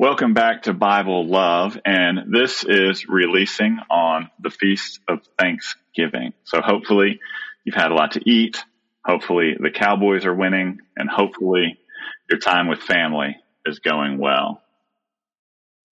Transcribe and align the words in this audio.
Welcome 0.00 0.32
back 0.32 0.62
to 0.62 0.74
Bible 0.74 1.26
Love, 1.26 1.76
and 1.84 2.32
this 2.32 2.62
is 2.62 3.08
releasing 3.08 3.80
on 3.90 4.30
the 4.38 4.48
Feast 4.48 5.00
of 5.08 5.22
Thanksgiving. 5.36 6.34
So 6.44 6.60
hopefully 6.60 7.18
you've 7.64 7.74
had 7.74 7.90
a 7.90 7.96
lot 7.96 8.12
to 8.12 8.20
eat. 8.24 8.62
Hopefully 9.04 9.56
the 9.58 9.72
Cowboys 9.72 10.24
are 10.24 10.32
winning, 10.32 10.78
and 10.96 11.10
hopefully 11.10 11.80
your 12.30 12.38
time 12.38 12.68
with 12.68 12.78
family 12.78 13.38
is 13.66 13.80
going 13.80 14.18
well. 14.18 14.62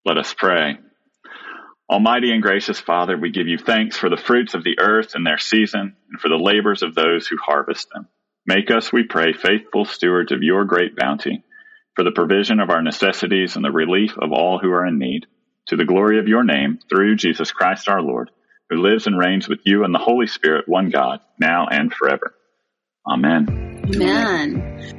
Let 0.04 0.18
us 0.18 0.32
pray. 0.32 0.78
Almighty 1.90 2.30
and 2.30 2.42
gracious 2.42 2.78
Father, 2.78 3.18
we 3.18 3.32
give 3.32 3.48
you 3.48 3.58
thanks 3.58 3.96
for 3.96 4.08
the 4.08 4.16
fruits 4.16 4.54
of 4.54 4.62
the 4.62 4.78
earth 4.78 5.16
in 5.16 5.24
their 5.24 5.38
season 5.38 5.96
and 6.10 6.20
for 6.20 6.28
the 6.28 6.36
labors 6.36 6.84
of 6.84 6.94
those 6.94 7.26
who 7.26 7.38
harvest 7.44 7.88
them. 7.92 8.06
Make 8.46 8.70
us, 8.70 8.92
we 8.92 9.02
pray, 9.02 9.32
faithful 9.32 9.84
stewards 9.84 10.30
of 10.30 10.44
your 10.44 10.64
great 10.64 10.94
bounty 10.94 11.42
for 11.96 12.04
the 12.04 12.12
provision 12.12 12.60
of 12.60 12.70
our 12.70 12.82
necessities 12.82 13.56
and 13.56 13.64
the 13.64 13.72
relief 13.72 14.12
of 14.18 14.30
all 14.30 14.58
who 14.58 14.70
are 14.70 14.86
in 14.86 14.98
need, 14.98 15.26
to 15.66 15.76
the 15.76 15.84
glory 15.84 16.20
of 16.20 16.28
your 16.28 16.44
name, 16.44 16.78
through 16.88 17.16
Jesus 17.16 17.50
Christ 17.50 17.88
our 17.88 18.02
Lord, 18.02 18.30
who 18.70 18.76
lives 18.76 19.06
and 19.06 19.18
reigns 19.18 19.48
with 19.48 19.60
you 19.64 19.82
and 19.82 19.94
the 19.94 19.98
Holy 19.98 20.26
Spirit, 20.26 20.68
one 20.68 20.90
God, 20.90 21.20
now 21.40 21.66
and 21.66 21.92
forever. 21.92 22.34
Amen. 23.08 23.48
Amen. 23.94 24.95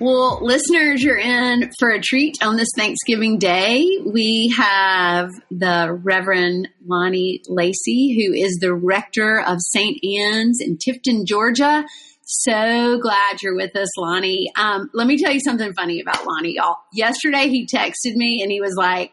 Well, 0.00 0.38
listeners, 0.40 1.02
you're 1.02 1.18
in 1.18 1.72
for 1.78 1.90
a 1.90 2.00
treat 2.00 2.42
on 2.42 2.56
this 2.56 2.70
Thanksgiving 2.74 3.38
Day. 3.38 3.86
We 4.02 4.48
have 4.56 5.28
the 5.50 5.92
Reverend 6.02 6.68
Lonnie 6.86 7.42
Lacy, 7.48 8.16
who 8.16 8.32
is 8.32 8.56
the 8.62 8.72
rector 8.72 9.42
of 9.42 9.58
St. 9.60 10.02
Anne's 10.02 10.62
in 10.62 10.78
Tifton, 10.78 11.26
Georgia. 11.26 11.84
So 12.22 12.98
glad 12.98 13.42
you're 13.42 13.54
with 13.54 13.76
us, 13.76 13.90
Lonnie. 13.98 14.50
Um, 14.56 14.88
let 14.94 15.06
me 15.06 15.18
tell 15.18 15.32
you 15.32 15.40
something 15.40 15.74
funny 15.74 16.00
about 16.00 16.26
Lonnie, 16.26 16.54
y'all. 16.54 16.78
Yesterday 16.94 17.48
he 17.48 17.66
texted 17.66 18.14
me 18.14 18.40
and 18.42 18.50
he 18.50 18.62
was 18.62 18.76
like, 18.76 19.12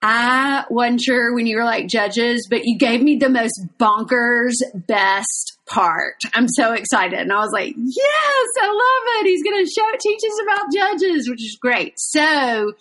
I 0.00 0.64
wasn't 0.70 1.02
sure 1.02 1.34
when 1.34 1.46
you 1.46 1.58
were 1.58 1.64
like 1.64 1.88
judges, 1.88 2.46
but 2.48 2.64
you 2.64 2.78
gave 2.78 3.02
me 3.02 3.16
the 3.16 3.28
most 3.28 3.60
bonkers 3.78 4.54
best 4.74 5.58
part. 5.70 6.16
I'm 6.34 6.48
so 6.48 6.72
excited. 6.72 7.18
And 7.18 7.32
I 7.32 7.38
was 7.38 7.52
like, 7.52 7.74
yes, 7.76 8.46
I 8.60 8.66
love 8.66 9.24
it. 9.24 9.28
He's 9.28 9.42
going 9.42 9.64
to 9.64 9.70
show, 9.70 9.90
teach 10.00 10.20
us 10.26 10.40
about 10.42 10.72
judges, 10.72 11.28
which 11.28 11.42
is 11.42 11.56
great. 11.60 11.94
So 11.96 12.72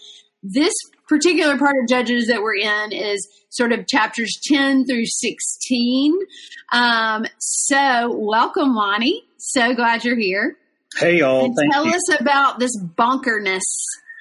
this 0.44 0.74
particular 1.08 1.58
part 1.58 1.76
of 1.82 1.88
judges 1.88 2.28
that 2.28 2.42
we're 2.42 2.56
in 2.56 2.92
is 2.92 3.28
sort 3.50 3.72
of 3.72 3.88
chapters 3.88 4.40
10 4.44 4.86
through 4.86 5.06
16. 5.06 6.14
Um, 6.72 7.26
so 7.40 8.16
welcome, 8.16 8.76
Lonnie. 8.76 9.24
So 9.38 9.74
glad 9.74 10.04
you're 10.04 10.18
here. 10.18 10.58
Hey, 10.98 11.20
y'all. 11.20 11.54
Tell 11.72 11.86
you. 11.86 11.94
us 11.94 12.20
about 12.20 12.60
this 12.60 12.76
bonkerness 12.82 13.62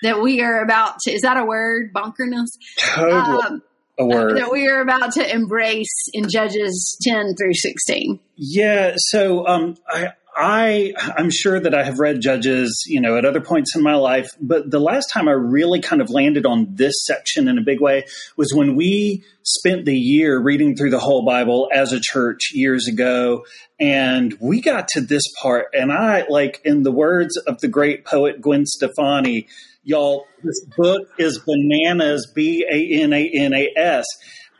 that 0.02 0.20
we 0.20 0.42
are 0.42 0.62
about 0.62 0.98
to, 1.00 1.12
is 1.12 1.22
that 1.22 1.36
a 1.36 1.44
word? 1.44 1.92
Bonkerness? 1.92 2.48
Totally. 2.78 3.42
Um, 3.46 3.62
a 3.98 4.06
word 4.06 4.36
that 4.36 4.52
we 4.52 4.68
are 4.68 4.80
about 4.80 5.12
to 5.12 5.34
embrace 5.34 6.08
in 6.12 6.28
Judges 6.28 6.96
10 7.02 7.34
through 7.36 7.54
16. 7.54 8.20
Yeah. 8.36 8.94
So, 8.96 9.46
um, 9.46 9.76
I, 9.88 10.12
I, 10.40 10.94
I'm 11.16 11.30
sure 11.30 11.58
that 11.58 11.74
I 11.74 11.82
have 11.82 11.98
read 11.98 12.20
Judges, 12.20 12.84
you 12.86 13.00
know, 13.00 13.16
at 13.16 13.24
other 13.24 13.40
points 13.40 13.74
in 13.74 13.82
my 13.82 13.96
life, 13.96 14.30
but 14.40 14.70
the 14.70 14.78
last 14.78 15.10
time 15.12 15.26
I 15.26 15.32
really 15.32 15.80
kind 15.80 16.00
of 16.00 16.10
landed 16.10 16.46
on 16.46 16.68
this 16.70 16.94
section 17.04 17.48
in 17.48 17.58
a 17.58 17.60
big 17.60 17.80
way 17.80 18.04
was 18.36 18.54
when 18.54 18.76
we 18.76 19.24
spent 19.42 19.84
the 19.84 19.98
year 19.98 20.38
reading 20.38 20.76
through 20.76 20.90
the 20.90 21.00
whole 21.00 21.24
Bible 21.24 21.68
as 21.74 21.92
a 21.92 21.98
church 22.00 22.52
years 22.52 22.86
ago. 22.86 23.46
And 23.80 24.36
we 24.40 24.60
got 24.60 24.86
to 24.88 25.00
this 25.00 25.24
part, 25.42 25.66
and 25.72 25.92
I, 25.92 26.24
like, 26.28 26.60
in 26.64 26.84
the 26.84 26.92
words 26.92 27.36
of 27.36 27.60
the 27.60 27.68
great 27.68 28.04
poet 28.04 28.40
Gwen 28.40 28.64
Stefani, 28.64 29.48
y'all, 29.82 30.26
this 30.42 30.64
book 30.76 31.02
is 31.18 31.38
bananas, 31.38 32.30
B 32.34 32.64
A 32.70 33.02
N 33.02 33.12
A 33.12 33.30
N 33.32 33.54
A 33.54 33.72
S. 33.76 34.04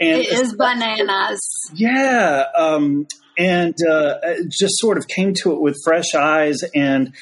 And 0.01 0.21
it 0.21 0.29
is 0.29 0.55
bananas. 0.55 1.41
Yeah. 1.75 2.45
Um, 2.57 3.07
and 3.37 3.75
uh, 3.89 4.15
just 4.49 4.79
sort 4.79 4.99
of 4.99 5.09
came 5.09 5.35
to 5.43 5.53
it 5.53 5.61
with 5.61 5.77
fresh 5.85 6.15
eyes 6.15 6.63
and 6.75 7.15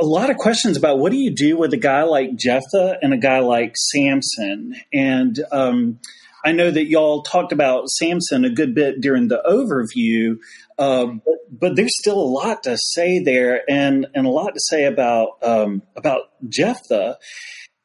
a 0.00 0.04
lot 0.04 0.30
of 0.30 0.36
questions 0.36 0.76
about 0.76 0.98
what 0.98 1.10
do 1.10 1.18
you 1.18 1.34
do 1.34 1.56
with 1.56 1.72
a 1.72 1.78
guy 1.78 2.02
like 2.02 2.36
Jephthah 2.36 2.98
and 3.02 3.12
a 3.12 3.18
guy 3.18 3.40
like 3.40 3.74
Samson. 3.76 4.76
And 4.92 5.36
um, 5.50 5.98
I 6.44 6.52
know 6.52 6.70
that 6.70 6.86
y'all 6.86 7.22
talked 7.22 7.52
about 7.52 7.88
Samson 7.88 8.44
a 8.44 8.50
good 8.50 8.74
bit 8.74 9.00
during 9.00 9.28
the 9.28 9.42
overview, 9.46 10.36
uh, 10.78 11.06
but, 11.06 11.34
but, 11.50 11.76
there's 11.76 11.96
still 11.98 12.18
a 12.18 12.22
lot 12.22 12.62
to 12.64 12.76
say 12.76 13.20
there, 13.20 13.62
and 13.68 14.06
and 14.14 14.26
a 14.26 14.30
lot 14.30 14.54
to 14.54 14.60
say 14.60 14.84
about 14.84 15.42
um, 15.42 15.82
about 15.96 16.22
Jephthah, 16.48 17.18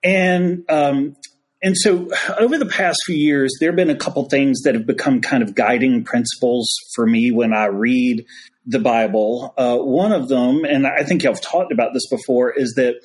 and 0.03 0.63
um, 0.69 1.15
and 1.61 1.77
so 1.77 2.09
over 2.39 2.57
the 2.57 2.65
past 2.65 2.99
few 3.05 3.15
years, 3.15 3.51
there 3.59 3.69
have 3.69 3.75
been 3.75 3.89
a 3.89 3.97
couple 3.97 4.23
things 4.29 4.61
that 4.61 4.75
have 4.75 4.85
become 4.85 5.21
kind 5.21 5.43
of 5.43 5.55
guiding 5.55 6.03
principles 6.03 6.73
for 6.95 7.05
me 7.05 7.31
when 7.31 7.53
I 7.53 7.65
read 7.65 8.25
the 8.65 8.79
Bible. 8.79 9.53
Uh, 9.57 9.77
one 9.77 10.11
of 10.11 10.29
them, 10.29 10.63
and 10.63 10.87
I 10.87 11.03
think 11.03 11.25
I've 11.25 11.41
talked 11.41 11.71
about 11.71 11.93
this 11.93 12.07
before, 12.09 12.51
is 12.51 12.73
that 12.75 12.95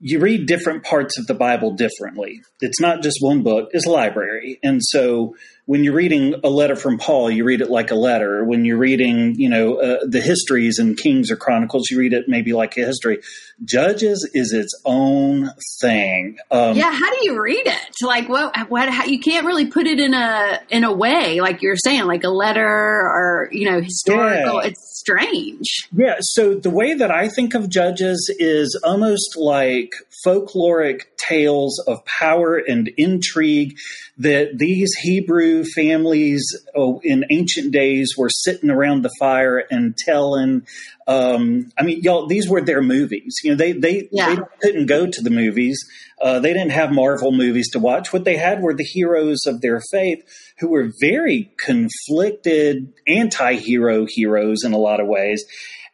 you 0.00 0.18
read 0.18 0.46
different 0.46 0.82
parts 0.82 1.18
of 1.18 1.26
the 1.26 1.34
Bible 1.34 1.72
differently. 1.72 2.42
It's 2.60 2.80
not 2.80 3.02
just 3.02 3.18
one 3.20 3.42
book, 3.42 3.70
it's 3.72 3.86
a 3.86 3.90
library. 3.90 4.58
And 4.62 4.80
so 4.82 5.36
when 5.66 5.84
you're 5.84 5.94
reading 5.94 6.34
a 6.42 6.48
letter 6.48 6.74
from 6.74 6.98
Paul, 6.98 7.30
you 7.30 7.44
read 7.44 7.60
it 7.60 7.70
like 7.70 7.90
a 7.90 7.94
letter. 7.94 8.44
When 8.44 8.64
you're 8.64 8.78
reading, 8.78 9.34
you 9.36 9.48
know, 9.48 9.76
uh, 9.76 9.98
the 10.08 10.20
histories 10.20 10.78
and 10.78 10.96
Kings 10.96 11.30
or 11.30 11.36
Chronicles, 11.36 11.90
you 11.90 11.98
read 11.98 12.12
it 12.12 12.24
maybe 12.28 12.52
like 12.52 12.76
a 12.76 12.80
history. 12.80 13.20
Judges 13.62 14.28
is 14.34 14.52
its 14.52 14.72
own 14.84 15.50
thing. 15.80 16.38
Um, 16.50 16.76
yeah, 16.76 16.90
how 16.90 17.14
do 17.14 17.18
you 17.22 17.40
read 17.40 17.66
it? 17.66 17.94
Like, 18.02 18.28
what? 18.28 18.68
What? 18.68 18.88
How, 18.88 19.04
you 19.04 19.20
can't 19.20 19.46
really 19.46 19.66
put 19.66 19.86
it 19.86 20.00
in 20.00 20.12
a 20.12 20.60
in 20.70 20.82
a 20.82 20.92
way 20.92 21.40
like 21.40 21.62
you're 21.62 21.76
saying, 21.76 22.04
like 22.06 22.24
a 22.24 22.30
letter 22.30 22.66
or 22.66 23.48
you 23.52 23.70
know, 23.70 23.80
historical. 23.80 24.62
Yeah. 24.62 24.70
It's 24.70 24.89
strange. 25.00 25.88
Yeah. 25.92 26.16
So 26.20 26.54
the 26.54 26.70
way 26.70 26.94
that 26.94 27.10
I 27.10 27.28
think 27.28 27.54
of 27.54 27.68
Judges 27.68 28.34
is 28.38 28.78
almost 28.84 29.36
like 29.36 29.92
folkloric 30.24 31.02
tales 31.16 31.82
of 31.86 32.04
power 32.04 32.56
and 32.56 32.90
intrigue 32.96 33.76
that 34.18 34.58
these 34.58 34.92
Hebrew 35.00 35.64
families 35.64 36.44
oh, 36.76 37.00
in 37.02 37.24
ancient 37.30 37.72
days 37.72 38.14
were 38.16 38.28
sitting 38.30 38.70
around 38.70 39.02
the 39.02 39.14
fire 39.18 39.64
and 39.70 39.96
telling. 39.96 40.66
Um, 41.10 41.72
I 41.76 41.82
mean, 41.82 42.02
y'all, 42.02 42.28
these 42.28 42.48
were 42.48 42.60
their 42.60 42.80
movies. 42.80 43.34
You 43.42 43.50
know, 43.50 43.56
they 43.56 43.72
they, 43.72 44.08
yeah. 44.12 44.32
they 44.32 44.40
couldn't 44.62 44.86
go 44.86 45.08
to 45.08 45.22
the 45.22 45.30
movies. 45.30 45.76
Uh, 46.22 46.38
they 46.38 46.52
didn't 46.52 46.70
have 46.70 46.92
Marvel 46.92 47.32
movies 47.32 47.68
to 47.72 47.80
watch. 47.80 48.12
What 48.12 48.24
they 48.24 48.36
had 48.36 48.62
were 48.62 48.74
the 48.74 48.84
heroes 48.84 49.40
of 49.44 49.60
their 49.60 49.80
faith 49.90 50.22
who 50.60 50.68
were 50.68 50.92
very 51.00 51.50
conflicted 51.56 52.92
anti-hero 53.08 54.06
heroes 54.08 54.62
in 54.64 54.72
a 54.72 54.78
lot 54.78 55.00
of 55.00 55.08
ways. 55.08 55.44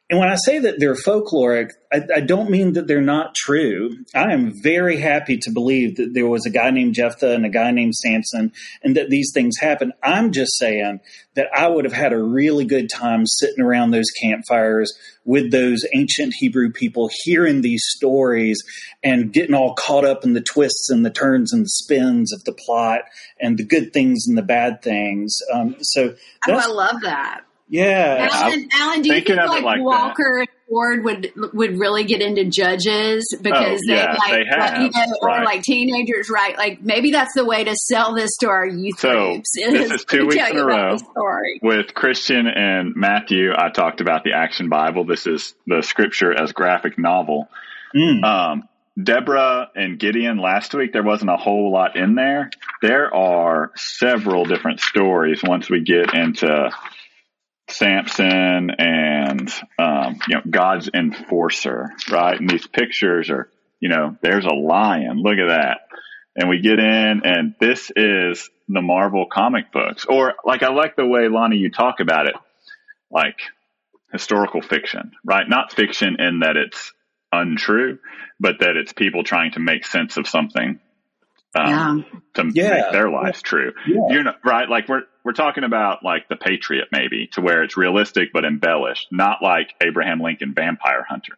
And 0.08 0.20
when 0.20 0.28
I 0.28 0.36
say 0.36 0.60
that 0.60 0.78
they're 0.78 0.94
folkloric, 0.94 1.70
I, 1.92 2.02
I, 2.14 2.20
don't 2.20 2.48
mean 2.48 2.74
that 2.74 2.86
they're 2.86 3.00
not 3.00 3.34
true. 3.34 3.90
I 4.14 4.32
am 4.32 4.52
very 4.62 4.98
happy 4.98 5.36
to 5.38 5.50
believe 5.50 5.96
that 5.96 6.14
there 6.14 6.28
was 6.28 6.46
a 6.46 6.50
guy 6.50 6.70
named 6.70 6.94
Jephthah 6.94 7.34
and 7.34 7.44
a 7.44 7.48
guy 7.48 7.72
named 7.72 7.96
Samson 7.96 8.52
and 8.84 8.96
that 8.96 9.10
these 9.10 9.32
things 9.34 9.56
happened. 9.58 9.94
I'm 10.04 10.30
just 10.30 10.56
saying 10.58 11.00
that 11.34 11.48
I 11.52 11.66
would 11.66 11.84
have 11.84 11.92
had 11.92 12.12
a 12.12 12.22
really 12.22 12.64
good 12.64 12.88
time 12.88 13.26
sitting 13.26 13.60
around 13.60 13.90
those 13.90 14.10
campfires 14.22 14.96
with 15.24 15.50
those 15.50 15.84
ancient 15.92 16.34
Hebrew 16.38 16.70
people, 16.70 17.10
hearing 17.24 17.62
these 17.62 17.84
stories 17.96 18.62
and 19.02 19.32
getting 19.32 19.56
all 19.56 19.74
caught 19.74 20.04
up 20.04 20.22
in 20.22 20.34
the 20.34 20.40
twists 20.40 20.88
and 20.88 21.04
the 21.04 21.10
turns 21.10 21.52
and 21.52 21.64
the 21.64 21.68
spins 21.68 22.32
of 22.32 22.44
the 22.44 22.52
plot 22.52 23.00
and 23.40 23.58
the 23.58 23.64
good 23.64 23.92
things 23.92 24.26
and 24.28 24.38
the 24.38 24.42
bad 24.42 24.82
things. 24.82 25.36
Um, 25.52 25.76
so 25.80 26.14
oh, 26.48 26.52
I 26.52 26.68
love 26.68 27.00
that. 27.02 27.42
Yeah, 27.68 28.28
Alan. 28.30 28.68
Alan, 28.72 29.02
do 29.02 29.08
you 29.12 29.20
think 29.22 29.28
like, 29.28 29.62
like 29.62 29.82
Walker 29.82 30.38
that. 30.38 30.40
and 30.40 30.48
Ford 30.68 31.04
would 31.04 31.32
would 31.52 31.78
really 31.78 32.04
get 32.04 32.22
into 32.22 32.44
judges 32.44 33.36
because 33.40 33.80
oh, 33.80 33.92
yeah, 33.92 34.12
they, 34.12 34.18
like, 34.18 34.32
they 34.32 34.44
have, 34.48 34.82
you 34.82 34.90
know, 34.90 35.16
right. 35.22 35.40
or 35.40 35.44
like 35.44 35.62
teenagers, 35.62 36.30
right? 36.30 36.56
Like 36.56 36.80
maybe 36.80 37.10
that's 37.10 37.34
the 37.34 37.44
way 37.44 37.64
to 37.64 37.74
sell 37.74 38.14
this 38.14 38.36
to 38.38 38.48
our 38.48 38.66
youth 38.66 39.00
so, 39.00 39.32
groups. 39.32 39.50
This 39.56 39.90
is 39.90 40.04
two 40.04 40.26
weeks 40.26 40.48
in 40.48 40.58
a 40.58 40.64
row 40.64 40.96
with 41.60 41.92
Christian 41.94 42.46
and 42.46 42.94
Matthew. 42.94 43.50
I 43.56 43.70
talked 43.70 44.00
about 44.00 44.22
the 44.22 44.32
Action 44.34 44.68
Bible. 44.68 45.04
This 45.04 45.26
is 45.26 45.54
the 45.66 45.82
Scripture 45.82 46.32
as 46.40 46.52
graphic 46.52 46.98
novel. 46.98 47.48
Mm. 47.96 48.24
Um, 48.24 48.68
Deborah 49.00 49.70
and 49.74 49.98
Gideon 49.98 50.38
last 50.38 50.72
week, 50.72 50.92
there 50.92 51.02
wasn't 51.02 51.30
a 51.30 51.36
whole 51.36 51.70
lot 51.70 51.96
in 51.96 52.14
there. 52.14 52.50
There 52.80 53.14
are 53.14 53.72
several 53.76 54.44
different 54.44 54.80
stories 54.80 55.42
once 55.44 55.68
we 55.68 55.82
get 55.82 56.14
into 56.14 56.70
Samson 57.68 58.70
and 58.78 59.52
um, 59.78 60.18
you 60.28 60.36
know 60.36 60.42
God's 60.48 60.88
enforcer, 60.92 61.90
right? 62.10 62.38
And 62.38 62.48
these 62.48 62.66
pictures 62.66 63.30
are, 63.30 63.50
you 63.80 63.88
know, 63.88 64.16
there's 64.22 64.44
a 64.44 64.54
lion. 64.54 65.20
Look 65.22 65.38
at 65.38 65.48
that. 65.48 65.80
And 66.36 66.48
we 66.50 66.60
get 66.60 66.78
in, 66.78 67.22
and 67.24 67.54
this 67.58 67.90
is 67.96 68.50
the 68.68 68.82
Marvel 68.82 69.26
comic 69.26 69.72
books. 69.72 70.04
Or 70.04 70.34
like 70.44 70.62
I 70.62 70.68
like 70.68 70.94
the 70.96 71.06
way 71.06 71.28
Lonnie 71.28 71.56
you 71.56 71.70
talk 71.70 72.00
about 72.00 72.26
it, 72.26 72.34
like 73.10 73.38
historical 74.12 74.60
fiction, 74.60 75.12
right? 75.24 75.48
Not 75.48 75.72
fiction 75.72 76.20
in 76.20 76.40
that 76.40 76.56
it's 76.56 76.92
untrue, 77.32 77.98
but 78.38 78.60
that 78.60 78.76
it's 78.76 78.92
people 78.92 79.24
trying 79.24 79.52
to 79.52 79.60
make 79.60 79.84
sense 79.84 80.16
of 80.16 80.28
something 80.28 80.78
um, 81.54 82.04
yeah. 82.04 82.42
to 82.42 82.50
yeah. 82.54 82.70
make 82.70 82.92
their 82.92 83.10
lives 83.10 83.42
true. 83.42 83.72
Yeah. 83.86 84.00
You're 84.10 84.22
not, 84.24 84.36
right. 84.44 84.68
Like 84.68 84.88
we're, 84.88 85.02
we're 85.26 85.32
talking 85.32 85.64
about 85.64 86.04
like 86.04 86.28
the 86.28 86.36
Patriot 86.36 86.86
maybe 86.92 87.28
to 87.32 87.40
where 87.40 87.64
it's 87.64 87.76
realistic, 87.76 88.28
but 88.32 88.44
embellished, 88.44 89.08
not 89.10 89.42
like 89.42 89.74
Abraham 89.82 90.20
Lincoln 90.20 90.54
Vampire 90.54 91.04
Hunter, 91.06 91.34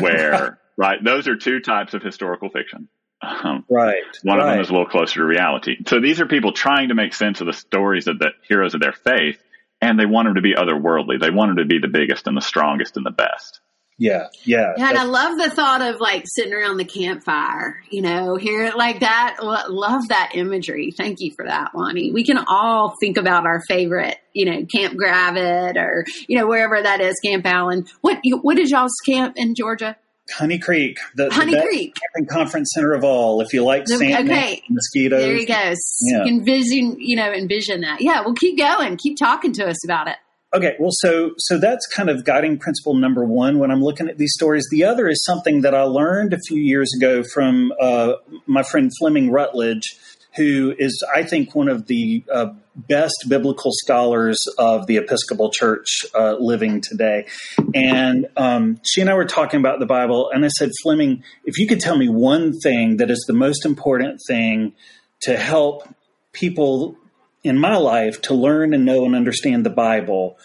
where, 0.00 0.58
right. 0.78 0.98
Those 1.04 1.28
are 1.28 1.36
two 1.36 1.60
types 1.60 1.92
of 1.92 2.02
historical 2.02 2.48
fiction. 2.48 2.88
Um, 3.20 3.66
right. 3.68 4.02
One 4.22 4.38
right. 4.38 4.46
of 4.46 4.52
them 4.54 4.60
is 4.62 4.70
a 4.70 4.72
little 4.72 4.88
closer 4.88 5.20
to 5.20 5.26
reality. 5.26 5.76
So 5.86 6.00
these 6.00 6.22
are 6.22 6.26
people 6.26 6.54
trying 6.54 6.88
to 6.88 6.94
make 6.94 7.12
sense 7.12 7.42
of 7.42 7.46
the 7.46 7.52
stories 7.52 8.08
of 8.08 8.18
the 8.18 8.30
heroes 8.48 8.72
of 8.72 8.80
their 8.80 8.94
faith, 8.94 9.38
and 9.82 10.00
they 10.00 10.06
want 10.06 10.28
them 10.28 10.36
to 10.36 10.40
be 10.40 10.54
otherworldly. 10.54 11.20
They 11.20 11.30
want 11.30 11.50
them 11.50 11.58
to 11.58 11.66
be 11.66 11.80
the 11.80 11.88
biggest 11.88 12.26
and 12.26 12.34
the 12.34 12.40
strongest 12.40 12.96
and 12.96 13.04
the 13.04 13.10
best. 13.10 13.60
Yeah, 13.98 14.28
yeah. 14.44 14.72
Yeah, 14.76 14.88
and 14.88 14.98
I 14.98 15.04
love 15.04 15.38
the 15.38 15.50
thought 15.50 15.80
of 15.80 16.00
like 16.00 16.24
sitting 16.26 16.52
around 16.52 16.78
the 16.78 16.84
campfire, 16.84 17.76
you 17.90 18.02
know, 18.02 18.36
hear 18.36 18.64
it 18.64 18.76
like 18.76 19.00
that. 19.00 19.36
Love 19.40 20.08
that 20.08 20.32
imagery. 20.34 20.92
Thank 20.96 21.20
you 21.20 21.32
for 21.36 21.44
that, 21.44 21.70
Lonnie. 21.74 22.10
We 22.10 22.24
can 22.24 22.38
all 22.48 22.94
think 23.00 23.16
about 23.16 23.46
our 23.46 23.62
favorite, 23.68 24.16
you 24.32 24.46
know, 24.46 24.66
Camp 24.66 24.94
Gravatt 24.94 25.76
or, 25.76 26.04
you 26.26 26.38
know, 26.38 26.46
wherever 26.46 26.82
that 26.82 27.00
is, 27.00 27.20
Camp 27.24 27.46
Allen. 27.46 27.86
What, 28.00 28.18
what 28.42 28.58
is 28.58 28.70
y'all's 28.70 28.96
camp 29.06 29.34
in 29.36 29.54
Georgia? 29.54 29.96
Honey 30.32 30.58
Creek, 30.58 30.98
the, 31.16 31.30
Honey 31.30 31.54
the 31.54 31.62
Creek 31.62 31.94
camping 31.94 32.28
conference 32.28 32.70
center 32.74 32.94
of 32.94 33.04
all. 33.04 33.40
If 33.40 33.52
you 33.52 33.64
like 33.64 33.86
sand, 33.86 34.30
okay. 34.30 34.62
mosquitoes, 34.70 35.20
there 35.20 35.36
you 35.36 35.46
go. 35.46 35.74
Yeah. 36.00 36.24
Envision, 36.24 36.96
you 36.98 37.16
know, 37.16 37.30
envision 37.32 37.82
that. 37.82 38.00
Yeah, 38.00 38.22
well, 38.22 38.34
keep 38.34 38.56
going. 38.56 38.96
Keep 38.96 39.18
talking 39.18 39.52
to 39.54 39.66
us 39.66 39.84
about 39.84 40.08
it. 40.08 40.16
Okay, 40.54 40.76
well, 40.78 40.90
so 40.92 41.32
so 41.38 41.56
that's 41.56 41.86
kind 41.86 42.10
of 42.10 42.26
guiding 42.26 42.58
principle 42.58 42.94
number 42.94 43.24
one 43.24 43.58
when 43.58 43.70
I'm 43.70 43.82
looking 43.82 44.08
at 44.08 44.18
these 44.18 44.34
stories. 44.34 44.66
The 44.70 44.84
other 44.84 45.08
is 45.08 45.24
something 45.24 45.62
that 45.62 45.74
I 45.74 45.84
learned 45.84 46.34
a 46.34 46.38
few 46.46 46.60
years 46.60 46.92
ago 46.94 47.22
from 47.32 47.72
uh, 47.80 48.14
my 48.46 48.62
friend 48.62 48.90
Fleming 48.98 49.30
Rutledge, 49.30 49.96
who 50.36 50.74
is, 50.78 51.02
I 51.14 51.22
think, 51.22 51.54
one 51.54 51.68
of 51.68 51.86
the 51.86 52.22
uh, 52.30 52.52
best 52.76 53.14
biblical 53.30 53.70
scholars 53.72 54.38
of 54.58 54.86
the 54.86 54.98
Episcopal 54.98 55.50
Church 55.50 56.04
uh, 56.14 56.36
living 56.38 56.82
today. 56.82 57.28
And 57.74 58.26
um, 58.36 58.78
she 58.84 59.00
and 59.00 59.08
I 59.08 59.14
were 59.14 59.24
talking 59.24 59.58
about 59.58 59.80
the 59.80 59.86
Bible, 59.86 60.30
and 60.34 60.44
I 60.44 60.48
said, 60.48 60.70
Fleming, 60.82 61.22
if 61.46 61.56
you 61.56 61.66
could 61.66 61.80
tell 61.80 61.96
me 61.96 62.10
one 62.10 62.52
thing 62.60 62.98
that 62.98 63.10
is 63.10 63.24
the 63.26 63.34
most 63.34 63.64
important 63.64 64.20
thing 64.28 64.74
to 65.22 65.34
help 65.34 65.88
people 66.34 66.98
in 67.44 67.58
my 67.58 67.76
life 67.76 68.20
to 68.22 68.34
learn 68.34 68.74
and 68.74 68.84
know 68.84 69.04
and 69.04 69.14
understand 69.14 69.66
the 69.66 69.70
Bible, 69.70 70.38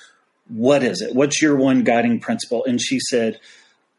what 0.48 0.84
is 0.84 1.02
it? 1.02 1.14
What's 1.14 1.42
your 1.42 1.56
one 1.56 1.84
guiding 1.84 2.20
principle? 2.20 2.66
And 2.66 2.82
she 2.82 3.00
said, 3.00 3.40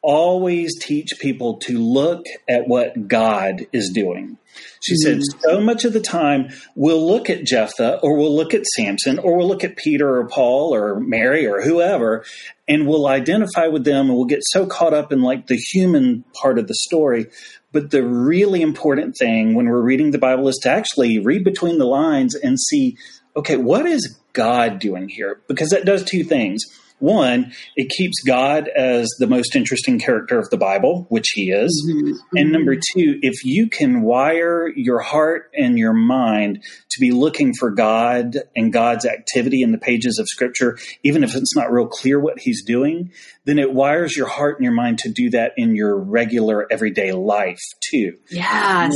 always 0.03 0.79
teach 0.81 1.19
people 1.21 1.59
to 1.59 1.79
look 1.79 2.25
at 2.49 2.69
what 2.69 3.09
God 3.09 3.67
is 3.73 3.91
doing. 3.91 4.39
She 4.81 4.95
mm-hmm. 4.95 5.21
said, 5.21 5.41
so 5.41 5.61
much 5.61 5.85
of 5.85 5.93
the 5.93 6.01
time 6.01 6.51
we'll 6.75 7.05
look 7.07 7.31
at 7.31 7.45
Jephthah 7.45 8.01
or 8.03 8.17
we'll 8.17 8.35
look 8.35 8.55
at 8.55 8.67
Samson 8.67 9.19
or 9.19 9.37
we'll 9.37 9.49
look 9.49 9.65
at 9.65 9.77
Peter 9.77 10.19
or 10.19 10.29
Paul 10.29 10.75
or 10.75 11.01
Mary 11.01 11.47
or 11.47 11.63
whoever, 11.63 12.25
and 12.67 12.87
we'll 12.87 13.07
identify 13.07 13.67
with 13.67 13.85
them 13.85 14.07
and 14.07 14.17
we'll 14.17 14.25
get 14.25 14.43
so 14.43 14.67
caught 14.67 14.95
up 14.95 15.13
in 15.13 15.23
like 15.23 15.47
the 15.47 15.57
human 15.57 16.25
part 16.41 16.59
of 16.59 16.69
the 16.69 16.75
story. 16.75 17.27
But 17.73 17.91
the 17.91 18.03
really 18.03 18.63
important 18.63 19.17
thing 19.17 19.55
when 19.55 19.69
we're 19.69 19.83
reading 19.83 20.11
the 20.11 20.19
Bible 20.19 20.49
is 20.49 20.59
to 20.63 20.71
actually 20.71 21.19
read 21.19 21.45
between 21.45 21.79
the 21.79 21.85
lines 21.85 22.35
and 22.35 22.59
see, 22.59 22.97
okay, 23.37 23.57
what 23.57 23.85
is 23.85 24.19
God 24.33 24.79
doing 24.79 25.09
here? 25.09 25.41
Because 25.49 25.71
that 25.71 25.85
does 25.85 26.05
two 26.05 26.25
things. 26.25 26.65
One, 27.01 27.53
it 27.77 27.91
keeps 27.91 28.23
God 28.27 28.69
as 28.69 29.09
the 29.19 29.27
most 29.27 29.55
interesting 29.55 29.99
character 29.99 30.39
of 30.39 30.51
the 30.51 30.57
Bible, 30.57 31.07
which 31.09 31.31
he 31.35 31.51
is. 31.51 31.87
Mm-hmm. 31.89 32.37
And 32.37 32.53
number 32.53 32.75
two, 32.75 33.19
if 33.23 33.45
you 33.45 33.69
can 33.69 34.03
wire 34.03 34.69
your 34.69 35.01
heart 35.01 35.51
and 35.57 35.79
your 35.79 35.93
mind 35.93 36.63
to 36.91 37.01
be 37.01 37.13
looking 37.13 37.55
for 37.55 37.71
God 37.71 38.37
and 38.57 38.73
God's 38.73 39.07
activity 39.07 39.63
in 39.63 39.73
the 39.73 39.79
pages 39.79 40.19
of 40.19 40.27
Scripture, 40.27 40.79
even 41.05 41.23
if 41.23 41.35
it's 41.35 41.55
not 41.55 41.71
real 41.71 41.87
clear 41.87 42.19
what 42.19 42.41
he's 42.41 42.65
doing, 42.65 43.13
then 43.45 43.59
it 43.59 43.73
wires 43.73 44.17
your 44.17 44.29
heart 44.29 44.57
and 44.57 44.65
your 44.65 44.75
mind 44.75 44.99
to 44.99 45.13
do 45.13 45.31
that 45.31 45.53
in 45.57 45.75
your 45.75 45.97
regular 45.97 46.67
everyday 46.71 47.13
life 47.13 47.61
too. 47.81 48.19
Yes. 48.31 48.93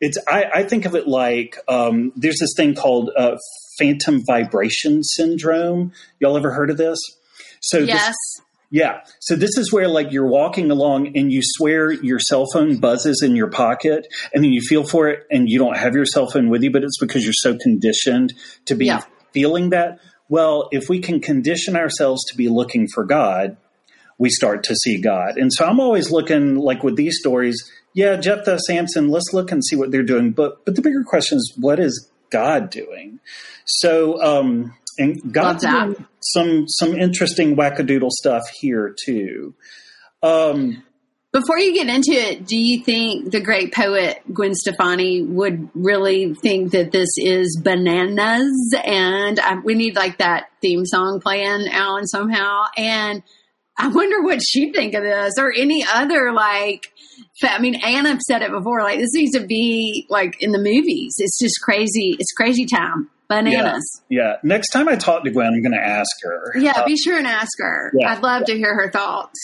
It's 0.00 0.18
I, 0.26 0.44
I, 0.54 0.62
think 0.64 0.84
of 0.84 0.94
it 0.94 1.08
like 1.08 1.58
um, 1.68 2.12
there's 2.16 2.38
this 2.38 2.54
thing 2.56 2.74
called 2.74 3.10
uh, 3.16 3.36
phantom 3.78 4.22
vibration 4.26 5.02
syndrome. 5.02 5.92
Y'all 6.20 6.36
ever 6.36 6.52
heard 6.52 6.70
of 6.70 6.76
this? 6.76 6.98
So 7.60 7.78
yes. 7.78 8.06
This, 8.06 8.42
yeah. 8.70 9.00
So 9.20 9.36
this 9.36 9.56
is 9.56 9.72
where 9.72 9.88
like 9.88 10.12
you're 10.12 10.26
walking 10.26 10.70
along 10.70 11.16
and 11.16 11.32
you 11.32 11.40
swear 11.42 11.92
your 11.92 12.18
cell 12.18 12.46
phone 12.52 12.78
buzzes 12.78 13.22
in 13.22 13.36
your 13.36 13.48
pocket 13.48 14.06
and 14.34 14.42
then 14.42 14.52
you 14.52 14.60
feel 14.60 14.84
for 14.84 15.08
it 15.08 15.26
and 15.30 15.48
you 15.48 15.58
don't 15.58 15.76
have 15.76 15.94
your 15.94 16.04
cell 16.04 16.28
phone 16.28 16.50
with 16.50 16.62
you, 16.62 16.70
but 16.70 16.82
it's 16.82 16.98
because 16.98 17.24
you're 17.24 17.32
so 17.32 17.56
conditioned 17.56 18.34
to 18.66 18.74
be 18.74 18.86
yeah. 18.86 19.02
feeling 19.32 19.70
that. 19.70 20.00
Well, 20.28 20.68
if 20.72 20.88
we 20.88 21.00
can 21.00 21.20
condition 21.20 21.76
ourselves 21.76 22.24
to 22.30 22.36
be 22.36 22.48
looking 22.48 22.88
for 22.88 23.04
God, 23.04 23.56
we 24.18 24.30
start 24.30 24.64
to 24.64 24.74
see 24.74 25.00
God. 25.00 25.36
And 25.36 25.52
so 25.52 25.66
I'm 25.66 25.80
always 25.80 26.10
looking 26.10 26.56
like 26.56 26.82
with 26.82 26.96
these 26.96 27.18
stories, 27.18 27.70
yeah, 27.94 28.16
Jephthah, 28.16 28.58
Samson, 28.60 29.08
let's 29.08 29.32
look 29.32 29.50
and 29.50 29.64
see 29.64 29.76
what 29.76 29.90
they're 29.90 30.02
doing. 30.02 30.32
But 30.32 30.64
but 30.64 30.74
the 30.74 30.82
bigger 30.82 31.04
question 31.04 31.38
is 31.38 31.54
what 31.56 31.78
is 31.78 32.10
God 32.30 32.70
doing? 32.70 33.20
So 33.64 34.22
um 34.22 34.74
and 34.98 35.32
got 35.32 35.60
some 36.20 36.64
some 36.68 36.94
interesting 36.94 37.56
wackadoodle 37.56 38.10
stuff 38.10 38.42
here 38.60 38.94
too. 39.04 39.54
Um, 40.22 40.82
Before 41.32 41.58
you 41.58 41.74
get 41.74 41.88
into 41.88 42.12
it, 42.12 42.46
do 42.46 42.56
you 42.56 42.82
think 42.82 43.30
the 43.30 43.40
great 43.40 43.74
poet 43.74 44.22
Gwen 44.32 44.54
Stefani 44.54 45.22
would 45.22 45.68
really 45.74 46.34
think 46.34 46.72
that 46.72 46.92
this 46.92 47.10
is 47.18 47.60
bananas? 47.62 48.74
And 48.82 49.38
um, 49.38 49.62
we 49.62 49.74
need 49.74 49.96
like 49.96 50.18
that 50.18 50.50
theme 50.62 50.86
song 50.86 51.20
playing, 51.20 51.68
Alan, 51.70 52.06
somehow. 52.06 52.64
And 52.76 53.22
I 53.78 53.88
wonder 53.88 54.22
what 54.22 54.40
she'd 54.46 54.72
think 54.72 54.94
of 54.94 55.02
this 55.02 55.34
or 55.38 55.52
any 55.52 55.84
other 55.84 56.32
like. 56.32 56.92
I 57.42 57.58
mean, 57.58 57.76
Anna 57.76 58.18
said 58.26 58.42
it 58.42 58.50
before. 58.50 58.82
Like 58.82 58.98
this 58.98 59.12
needs 59.12 59.36
to 59.36 59.46
be 59.46 60.06
like 60.08 60.36
in 60.40 60.52
the 60.52 60.58
movies. 60.58 61.14
It's 61.18 61.38
just 61.38 61.60
crazy. 61.62 62.16
It's 62.18 62.32
crazy 62.32 62.66
time 62.66 63.10
bananas. 63.28 64.02
Yeah. 64.08 64.22
yeah. 64.22 64.36
Next 64.42 64.70
time 64.70 64.88
I 64.88 64.96
talk 64.96 65.24
to 65.24 65.30
Gwen, 65.30 65.46
I'm 65.46 65.62
going 65.62 65.72
to 65.72 65.84
ask 65.84 66.10
her. 66.22 66.58
Yeah, 66.58 66.72
uh, 66.76 66.86
be 66.86 66.96
sure 66.96 67.16
and 67.16 67.26
ask 67.26 67.52
her. 67.58 67.92
Yeah, 67.98 68.12
I'd 68.12 68.22
love 68.22 68.42
yeah. 68.46 68.54
to 68.54 68.58
hear 68.58 68.74
her 68.74 68.90
thoughts. 68.90 69.38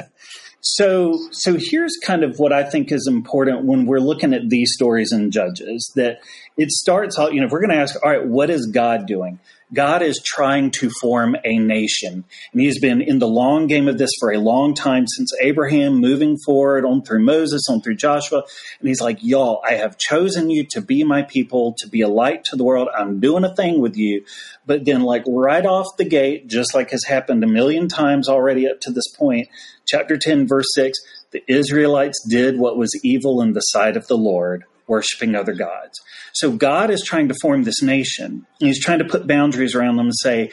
so, 0.60 1.18
so 1.32 1.56
here's 1.58 1.96
kind 2.02 2.24
of 2.24 2.38
what 2.38 2.52
I 2.52 2.62
think 2.62 2.92
is 2.92 3.06
important 3.06 3.64
when 3.64 3.86
we're 3.86 4.00
looking 4.00 4.34
at 4.34 4.48
these 4.48 4.72
stories 4.74 5.12
and 5.12 5.32
Judges. 5.32 5.90
That 5.96 6.20
it 6.56 6.70
starts 6.70 7.18
out. 7.18 7.32
You 7.32 7.40
know, 7.40 7.46
if 7.46 7.52
we're 7.52 7.60
going 7.60 7.76
to 7.76 7.82
ask, 7.82 7.94
all 8.02 8.10
right, 8.10 8.26
what 8.26 8.50
is 8.50 8.66
God 8.66 9.06
doing? 9.06 9.38
God 9.72 10.02
is 10.02 10.22
trying 10.24 10.70
to 10.78 10.90
form 11.00 11.36
a 11.44 11.58
nation. 11.58 12.24
And 12.52 12.60
he's 12.60 12.78
been 12.78 13.00
in 13.00 13.18
the 13.18 13.26
long 13.26 13.66
game 13.66 13.88
of 13.88 13.98
this 13.98 14.10
for 14.20 14.32
a 14.32 14.38
long 14.38 14.74
time 14.74 15.06
since 15.08 15.32
Abraham, 15.40 15.96
moving 15.96 16.36
forward 16.44 16.84
on 16.84 17.02
through 17.02 17.24
Moses, 17.24 17.62
on 17.68 17.80
through 17.80 17.96
Joshua. 17.96 18.44
And 18.78 18.88
he's 18.88 19.00
like, 19.00 19.18
y'all, 19.22 19.60
I 19.68 19.74
have 19.74 19.98
chosen 19.98 20.50
you 20.50 20.64
to 20.70 20.80
be 20.80 21.02
my 21.02 21.22
people, 21.22 21.74
to 21.78 21.88
be 21.88 22.02
a 22.02 22.08
light 22.08 22.44
to 22.44 22.56
the 22.56 22.62
world. 22.62 22.88
I'm 22.96 23.18
doing 23.18 23.44
a 23.44 23.54
thing 23.54 23.80
with 23.80 23.96
you. 23.96 24.24
But 24.66 24.84
then, 24.84 25.02
like 25.02 25.24
right 25.26 25.66
off 25.66 25.96
the 25.96 26.04
gate, 26.04 26.46
just 26.46 26.72
like 26.72 26.90
has 26.90 27.04
happened 27.04 27.42
a 27.42 27.48
million 27.48 27.88
times 27.88 28.28
already 28.28 28.68
up 28.68 28.80
to 28.82 28.92
this 28.92 29.08
point, 29.16 29.48
chapter 29.84 30.16
10, 30.16 30.46
verse 30.46 30.66
6, 30.74 30.96
the 31.32 31.42
Israelites 31.48 32.24
did 32.28 32.58
what 32.58 32.76
was 32.76 32.92
evil 33.02 33.42
in 33.42 33.52
the 33.52 33.60
sight 33.60 33.96
of 33.96 34.06
the 34.06 34.16
Lord 34.16 34.64
worshiping 34.86 35.34
other 35.34 35.54
gods. 35.54 36.00
So 36.32 36.52
God 36.52 36.90
is 36.90 37.02
trying 37.02 37.28
to 37.28 37.34
form 37.40 37.64
this 37.64 37.82
nation. 37.82 38.46
And 38.60 38.68
He's 38.68 38.82
trying 38.82 39.00
to 39.00 39.04
put 39.04 39.26
boundaries 39.26 39.74
around 39.74 39.96
them 39.96 40.06
and 40.06 40.16
say, 40.16 40.50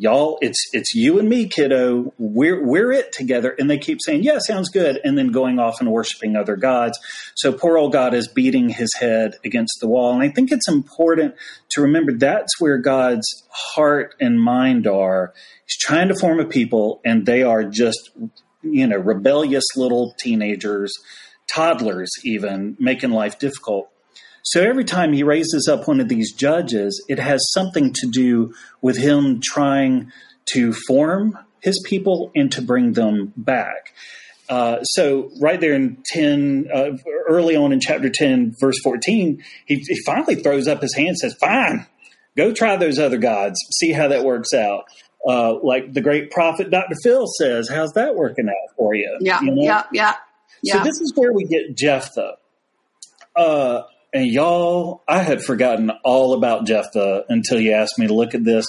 y'all, 0.00 0.38
it's 0.40 0.58
it's 0.72 0.94
you 0.94 1.18
and 1.18 1.28
me, 1.28 1.46
kiddo. 1.46 2.12
We're 2.18 2.64
we're 2.64 2.90
it 2.90 3.12
together. 3.12 3.54
And 3.58 3.70
they 3.70 3.78
keep 3.78 3.98
saying, 4.00 4.22
yeah, 4.22 4.38
sounds 4.38 4.70
good, 4.70 4.98
and 5.04 5.16
then 5.16 5.28
going 5.28 5.58
off 5.58 5.80
and 5.80 5.90
worshiping 5.90 6.36
other 6.36 6.56
gods. 6.56 6.98
So 7.36 7.52
poor 7.52 7.76
old 7.76 7.92
God 7.92 8.14
is 8.14 8.26
beating 8.26 8.70
his 8.70 8.92
head 8.98 9.34
against 9.44 9.78
the 9.80 9.88
wall. 9.88 10.14
And 10.14 10.22
I 10.22 10.30
think 10.30 10.50
it's 10.50 10.68
important 10.68 11.34
to 11.72 11.82
remember 11.82 12.12
that's 12.12 12.60
where 12.60 12.78
God's 12.78 13.26
heart 13.50 14.14
and 14.20 14.40
mind 14.40 14.86
are. 14.86 15.34
He's 15.66 15.78
trying 15.78 16.08
to 16.08 16.14
form 16.18 16.40
a 16.40 16.46
people, 16.46 17.00
and 17.04 17.26
they 17.26 17.42
are 17.42 17.64
just 17.64 18.10
you 18.62 18.86
know 18.86 18.96
rebellious 18.96 19.64
little 19.76 20.14
teenagers 20.18 20.92
toddlers 21.54 22.10
even 22.24 22.76
making 22.78 23.10
life 23.10 23.38
difficult. 23.38 23.90
So 24.42 24.62
every 24.62 24.84
time 24.84 25.12
he 25.12 25.22
raises 25.22 25.68
up 25.68 25.86
one 25.86 26.00
of 26.00 26.08
these 26.08 26.32
judges, 26.32 27.04
it 27.08 27.18
has 27.18 27.40
something 27.52 27.92
to 27.94 28.10
do 28.10 28.54
with 28.80 28.96
him 28.96 29.40
trying 29.42 30.12
to 30.52 30.72
form 30.72 31.38
his 31.60 31.80
people 31.86 32.30
and 32.34 32.50
to 32.52 32.62
bring 32.62 32.94
them 32.94 33.32
back. 33.36 33.94
Uh, 34.48 34.82
so 34.82 35.30
right 35.40 35.60
there 35.60 35.74
in 35.74 36.02
10, 36.06 36.68
uh, 36.74 36.90
early 37.28 37.54
on 37.54 37.72
in 37.72 37.78
chapter 37.80 38.08
10, 38.08 38.54
verse 38.58 38.80
14, 38.82 39.42
he, 39.66 39.74
he 39.76 40.02
finally 40.04 40.34
throws 40.34 40.66
up 40.66 40.82
his 40.82 40.94
hand 40.94 41.08
and 41.08 41.18
says, 41.18 41.34
fine, 41.34 41.86
go 42.36 42.52
try 42.52 42.76
those 42.76 42.98
other 42.98 43.18
gods, 43.18 43.56
see 43.72 43.92
how 43.92 44.08
that 44.08 44.24
works 44.24 44.52
out. 44.52 44.84
Uh, 45.28 45.54
like 45.62 45.92
the 45.92 46.00
great 46.00 46.30
prophet 46.30 46.70
Dr. 46.70 46.96
Phil 47.04 47.26
says, 47.38 47.68
how's 47.68 47.92
that 47.92 48.16
working 48.16 48.48
out 48.48 48.76
for 48.76 48.94
you? 48.94 49.18
Yeah, 49.20 49.40
you 49.42 49.54
know? 49.54 49.62
yeah, 49.62 49.84
yeah, 49.92 50.14
yeah. 50.62 50.74
So 50.74 50.84
this 50.84 51.00
is 51.00 51.12
where 51.14 51.32
we 51.32 51.44
get 51.44 51.76
Jephthah. 51.76 52.36
Uh, 53.36 53.82
and 54.12 54.26
y'all, 54.26 55.02
I 55.06 55.22
had 55.22 55.42
forgotten 55.42 55.90
all 56.04 56.34
about 56.34 56.66
Jephthah 56.66 57.24
until 57.28 57.60
you 57.60 57.72
asked 57.72 57.98
me 57.98 58.06
to 58.06 58.14
look 58.14 58.34
at 58.34 58.44
this. 58.44 58.66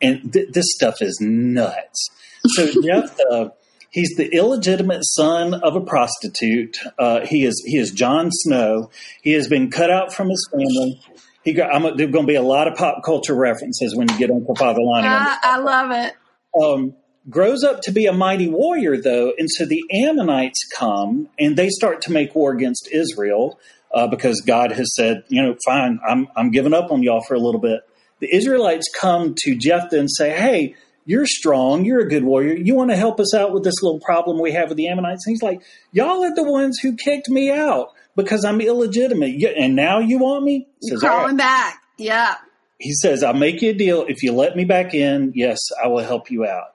And 0.00 0.32
th- 0.32 0.48
this 0.52 0.66
stuff 0.74 1.02
is 1.02 1.18
nuts. 1.20 2.08
So 2.46 2.66
Jephthah 2.82 3.52
He's 3.96 4.14
the 4.14 4.28
illegitimate 4.28 5.00
son 5.04 5.54
of 5.54 5.74
a 5.74 5.80
prostitute. 5.80 6.76
Uh, 6.98 7.24
he 7.24 7.46
is 7.46 7.62
he 7.66 7.78
is 7.78 7.92
Jon 7.92 8.28
Snow. 8.30 8.90
He 9.22 9.32
has 9.32 9.48
been 9.48 9.70
cut 9.70 9.90
out 9.90 10.12
from 10.12 10.28
his 10.28 10.46
family. 10.52 11.00
He 11.44 11.54
got. 11.54 11.74
I'm, 11.74 11.96
there's 11.96 12.10
going 12.10 12.26
to 12.26 12.30
be 12.30 12.34
a 12.34 12.42
lot 12.42 12.68
of 12.68 12.76
pop 12.76 13.02
culture 13.02 13.34
references 13.34 13.96
when 13.96 14.06
you 14.10 14.18
get 14.18 14.30
Uncle 14.30 14.54
Father 14.54 14.82
Lonnie. 14.82 15.08
I, 15.08 15.38
I 15.42 15.58
love 15.60 15.90
it. 15.92 16.14
Um, 16.60 16.94
grows 17.28 17.64
up 17.64 17.80
to 17.82 17.92
be 17.92 18.06
a 18.06 18.12
mighty 18.12 18.48
warrior, 18.48 19.00
though, 19.00 19.32
and 19.38 19.48
so 19.50 19.64
the 19.64 19.82
Ammonites 19.92 20.66
come 20.76 21.28
and 21.38 21.56
they 21.56 21.68
start 21.68 22.02
to 22.02 22.12
make 22.12 22.34
war 22.34 22.52
against 22.52 22.88
Israel 22.92 23.58
uh, 23.92 24.06
because 24.06 24.40
God 24.40 24.72
has 24.72 24.94
said, 24.94 25.24
you 25.28 25.42
know, 25.42 25.56
fine, 25.64 26.00
I'm 26.06 26.28
I'm 26.36 26.50
giving 26.50 26.74
up 26.74 26.90
on 26.90 27.02
y'all 27.02 27.22
for 27.22 27.34
a 27.34 27.40
little 27.40 27.60
bit. 27.60 27.80
The 28.20 28.34
Israelites 28.34 28.86
come 28.98 29.34
to 29.38 29.56
Jephthah 29.56 29.98
and 29.98 30.10
say, 30.10 30.30
hey 30.30 30.74
you're 31.06 31.24
strong. 31.24 31.84
You're 31.84 32.00
a 32.00 32.08
good 32.08 32.24
warrior. 32.24 32.56
You 32.56 32.74
want 32.74 32.90
to 32.90 32.96
help 32.96 33.20
us 33.20 33.32
out 33.32 33.52
with 33.52 33.62
this 33.62 33.80
little 33.80 34.00
problem 34.00 34.40
we 34.40 34.52
have 34.52 34.68
with 34.68 34.76
the 34.76 34.88
Ammonites? 34.88 35.24
And 35.24 35.32
he's 35.32 35.42
like, 35.42 35.62
Y'all 35.92 36.24
are 36.24 36.34
the 36.34 36.42
ones 36.42 36.78
who 36.82 36.96
kicked 36.96 37.28
me 37.28 37.50
out 37.50 37.92
because 38.16 38.44
I'm 38.44 38.60
illegitimate. 38.60 39.40
And 39.56 39.76
now 39.76 40.00
you 40.00 40.18
want 40.18 40.44
me? 40.44 40.66
Says, 40.82 40.98
crawling 40.98 41.28
right. 41.28 41.38
back. 41.38 41.82
Yeah. 41.96 42.34
He 42.78 42.92
says, 42.92 43.22
I'll 43.22 43.34
make 43.34 43.62
you 43.62 43.70
a 43.70 43.74
deal. 43.74 44.04
If 44.06 44.22
you 44.22 44.32
let 44.32 44.56
me 44.56 44.64
back 44.64 44.94
in, 44.94 45.32
yes, 45.34 45.58
I 45.82 45.86
will 45.86 46.02
help 46.02 46.30
you 46.30 46.44
out. 46.44 46.74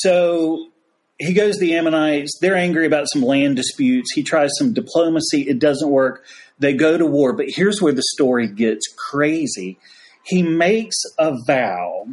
So 0.00 0.68
he 1.18 1.32
goes 1.32 1.54
to 1.54 1.60
the 1.60 1.74
Ammonites. 1.74 2.38
They're 2.40 2.56
angry 2.56 2.86
about 2.86 3.08
some 3.12 3.22
land 3.22 3.56
disputes. 3.56 4.12
He 4.14 4.22
tries 4.22 4.50
some 4.58 4.72
diplomacy. 4.72 5.42
It 5.48 5.58
doesn't 5.58 5.90
work. 5.90 6.24
They 6.58 6.74
go 6.74 6.96
to 6.96 7.06
war. 7.06 7.32
But 7.32 7.46
here's 7.48 7.82
where 7.82 7.92
the 7.92 8.02
story 8.14 8.48
gets 8.48 8.86
crazy. 9.10 9.78
He 10.24 10.42
makes 10.42 10.96
a 11.18 11.34
vow 11.46 12.06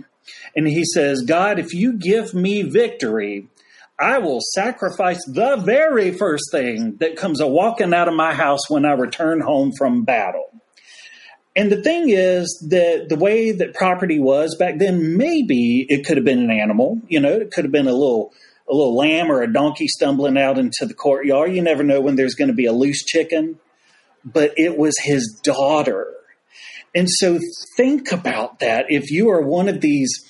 and 0.55 0.67
he 0.67 0.85
says, 0.85 1.21
God, 1.21 1.59
if 1.59 1.73
you 1.73 1.93
give 1.93 2.33
me 2.33 2.63
victory, 2.63 3.47
I 3.99 4.17
will 4.17 4.39
sacrifice 4.53 5.23
the 5.25 5.57
very 5.57 6.11
first 6.11 6.51
thing 6.51 6.97
that 6.97 7.17
comes 7.17 7.39
a 7.41 7.47
walking 7.47 7.93
out 7.93 8.07
of 8.07 8.13
my 8.13 8.33
house 8.33 8.69
when 8.69 8.85
I 8.85 8.93
return 8.93 9.41
home 9.41 9.71
from 9.77 10.03
battle. 10.03 10.49
And 11.55 11.71
the 11.71 11.81
thing 11.81 12.09
is 12.09 12.65
that 12.69 13.07
the 13.07 13.15
way 13.15 13.51
that 13.51 13.73
property 13.73 14.19
was 14.19 14.55
back 14.55 14.77
then, 14.77 15.17
maybe 15.17 15.85
it 15.87 16.05
could 16.05 16.17
have 16.17 16.25
been 16.25 16.39
an 16.39 16.51
animal. 16.51 17.01
You 17.07 17.21
know, 17.21 17.31
it 17.31 17.51
could 17.51 17.63
have 17.63 17.71
been 17.71 17.87
a 17.87 17.93
little 17.93 18.33
a 18.67 18.73
little 18.73 18.95
lamb 18.95 19.31
or 19.31 19.41
a 19.41 19.51
donkey 19.51 19.87
stumbling 19.87 20.37
out 20.37 20.57
into 20.57 20.85
the 20.85 20.93
courtyard. 20.93 21.53
You 21.53 21.61
never 21.61 21.83
know 21.83 22.01
when 22.01 22.15
there's 22.15 22.33
going 22.33 22.47
to 22.47 22.53
be 22.53 22.65
a 22.65 22.73
loose 22.73 23.05
chicken. 23.05 23.59
But 24.23 24.53
it 24.57 24.75
was 24.77 24.95
his 24.99 25.39
daughter. 25.43 26.11
And 26.95 27.07
so 27.09 27.39
think 27.77 28.11
about 28.11 28.59
that. 28.59 28.85
If 28.89 29.11
you 29.11 29.29
are 29.29 29.41
one 29.41 29.69
of 29.69 29.81
these 29.81 30.25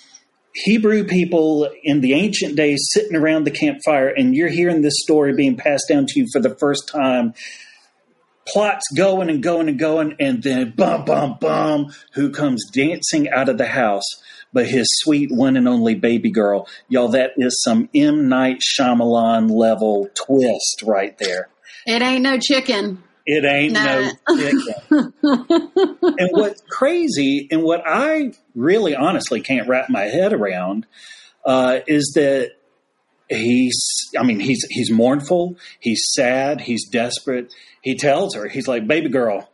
Hebrew 0.56 1.06
people 1.06 1.70
in 1.84 2.02
the 2.02 2.14
ancient 2.14 2.56
days 2.56 2.88
sitting 2.92 3.16
around 3.16 3.44
the 3.44 3.52
campfire, 3.52 4.08
and 4.08 4.34
you're 4.34 4.50
hearing 4.50 4.82
this 4.82 5.02
story 5.04 5.34
being 5.34 5.58
passed 5.58 5.86
down 5.90 6.06
to 6.08 6.20
you 6.20 6.28
for 6.32 6.42
the 6.42 6.56
first 6.56 6.88
time. 6.88 7.34
Plots 8.48 8.86
going 8.96 9.30
and 9.30 9.42
going 9.42 9.70
and 9.70 9.80
going, 9.80 10.16
and 10.20 10.44
then 10.44 10.74
bum, 10.76 11.06
bum, 11.06 11.38
bum, 11.40 11.94
who 12.14 12.30
comes 12.32 12.64
dancing 12.72 13.30
out 13.30 13.50
of 13.50 13.58
the 13.58 13.68
house? 13.68 14.06
But 14.54 14.68
his 14.68 14.88
sweet 15.02 15.32
one 15.32 15.58
and 15.58 15.68
only 15.68 15.96
baby 15.96 16.32
girl. 16.32 16.68
Y'all, 16.88 17.10
that 17.10 17.32
is 17.38 17.62
some 17.64 17.90
M. 17.94 18.30
Night 18.30 18.62
Shyamalan 18.62 19.50
level 19.50 20.10
twist 20.14 20.84
right 20.86 21.18
there. 21.18 21.50
It 21.86 22.02
ain't 22.02 22.22
no 22.22 22.38
chicken. 22.40 23.04
It 23.26 23.44
ain't 23.44 23.74
nah. 23.74 23.84
no 23.86 24.38
chicken. 24.38 25.14
and 25.24 26.30
what's 26.32 26.62
crazy, 26.70 27.48
and 27.50 27.64
what 27.64 27.82
I 27.86 28.34
really 28.54 28.96
honestly 28.96 29.42
can't 29.42 29.68
wrap 29.68 29.90
my 29.90 30.04
head 30.04 30.32
around, 30.32 30.86
uh, 31.44 31.80
is 31.88 32.12
that 32.16 32.52
he's 33.30 34.10
I 34.18 34.24
mean, 34.24 34.40
he's 34.40 34.66
he's 34.70 34.92
mournful, 34.92 35.58
he's 35.80 36.04
sad, 36.14 36.62
he's 36.62 36.88
desperate. 36.90 37.54
He 37.82 37.96
tells 37.96 38.36
her, 38.36 38.48
he's 38.48 38.68
like, 38.68 38.88
Baby 38.88 39.10
girl, 39.10 39.50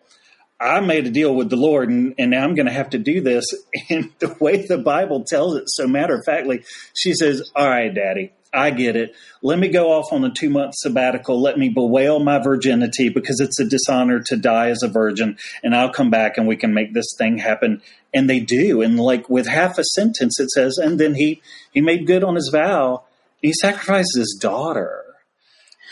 I 0.59 0.79
made 0.79 1.07
a 1.07 1.11
deal 1.11 1.35
with 1.35 1.49
the 1.49 1.55
Lord 1.55 1.89
and, 1.89 2.13
and 2.17 2.31
now 2.31 2.43
I'm 2.43 2.55
gonna 2.55 2.71
have 2.71 2.91
to 2.91 2.99
do 2.99 3.21
this. 3.21 3.45
And 3.89 4.11
the 4.19 4.35
way 4.39 4.65
the 4.65 4.77
Bible 4.77 5.23
tells 5.25 5.55
it 5.55 5.65
so 5.67 5.87
matter 5.87 6.15
of 6.15 6.23
factly, 6.25 6.63
she 6.93 7.13
says, 7.13 7.51
All 7.55 7.67
right, 7.67 7.93
Daddy, 7.93 8.31
I 8.53 8.71
get 8.71 8.95
it. 8.95 9.15
Let 9.41 9.59
me 9.59 9.69
go 9.69 9.91
off 9.93 10.11
on 10.11 10.25
a 10.25 10.29
two 10.29 10.49
month 10.49 10.73
sabbatical. 10.75 11.41
Let 11.41 11.57
me 11.57 11.69
bewail 11.69 12.19
my 12.19 12.39
virginity 12.39 13.09
because 13.09 13.39
it's 13.39 13.59
a 13.59 13.65
dishonor 13.65 14.19
to 14.25 14.35
die 14.35 14.69
as 14.69 14.83
a 14.83 14.89
virgin. 14.89 15.37
And 15.63 15.73
I'll 15.73 15.91
come 15.91 16.09
back 16.09 16.37
and 16.37 16.47
we 16.47 16.57
can 16.57 16.73
make 16.73 16.93
this 16.93 17.13
thing 17.17 17.37
happen. 17.37 17.81
And 18.13 18.29
they 18.29 18.39
do. 18.39 18.81
And 18.81 18.99
like 18.99 19.29
with 19.29 19.47
half 19.47 19.77
a 19.77 19.83
sentence, 19.83 20.39
it 20.39 20.49
says, 20.49 20.77
and 20.77 20.99
then 20.99 21.15
he, 21.15 21.41
he 21.71 21.79
made 21.79 22.07
good 22.07 22.23
on 22.23 22.35
his 22.35 22.49
vow. 22.51 23.03
He 23.41 23.53
sacrificed 23.53 24.11
his 24.15 24.37
daughter. 24.39 25.03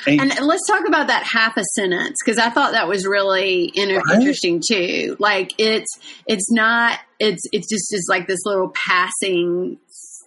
And, 0.08 0.22
and, 0.22 0.46
let's 0.46 0.66
talk 0.66 0.88
about 0.88 1.08
that 1.08 1.24
half 1.24 1.58
a 1.58 1.64
sentence 1.76 2.16
because 2.24 2.40
I 2.40 2.50
thought 2.50 2.72
that 2.72 2.88
was 2.88 3.06
really 3.06 3.70
inter- 3.76 4.00
right? 4.00 4.16
interesting 4.16 4.62
too. 4.66 5.18
Like 5.20 5.52
it's 5.58 5.90
it's 6.26 6.50
not 6.50 6.98
it's 7.20 7.44
it's 7.52 7.68
just 7.68 7.94
is 7.94 8.08
like 8.10 8.26
this 8.26 8.40
little 8.46 8.70
passing 8.70 9.78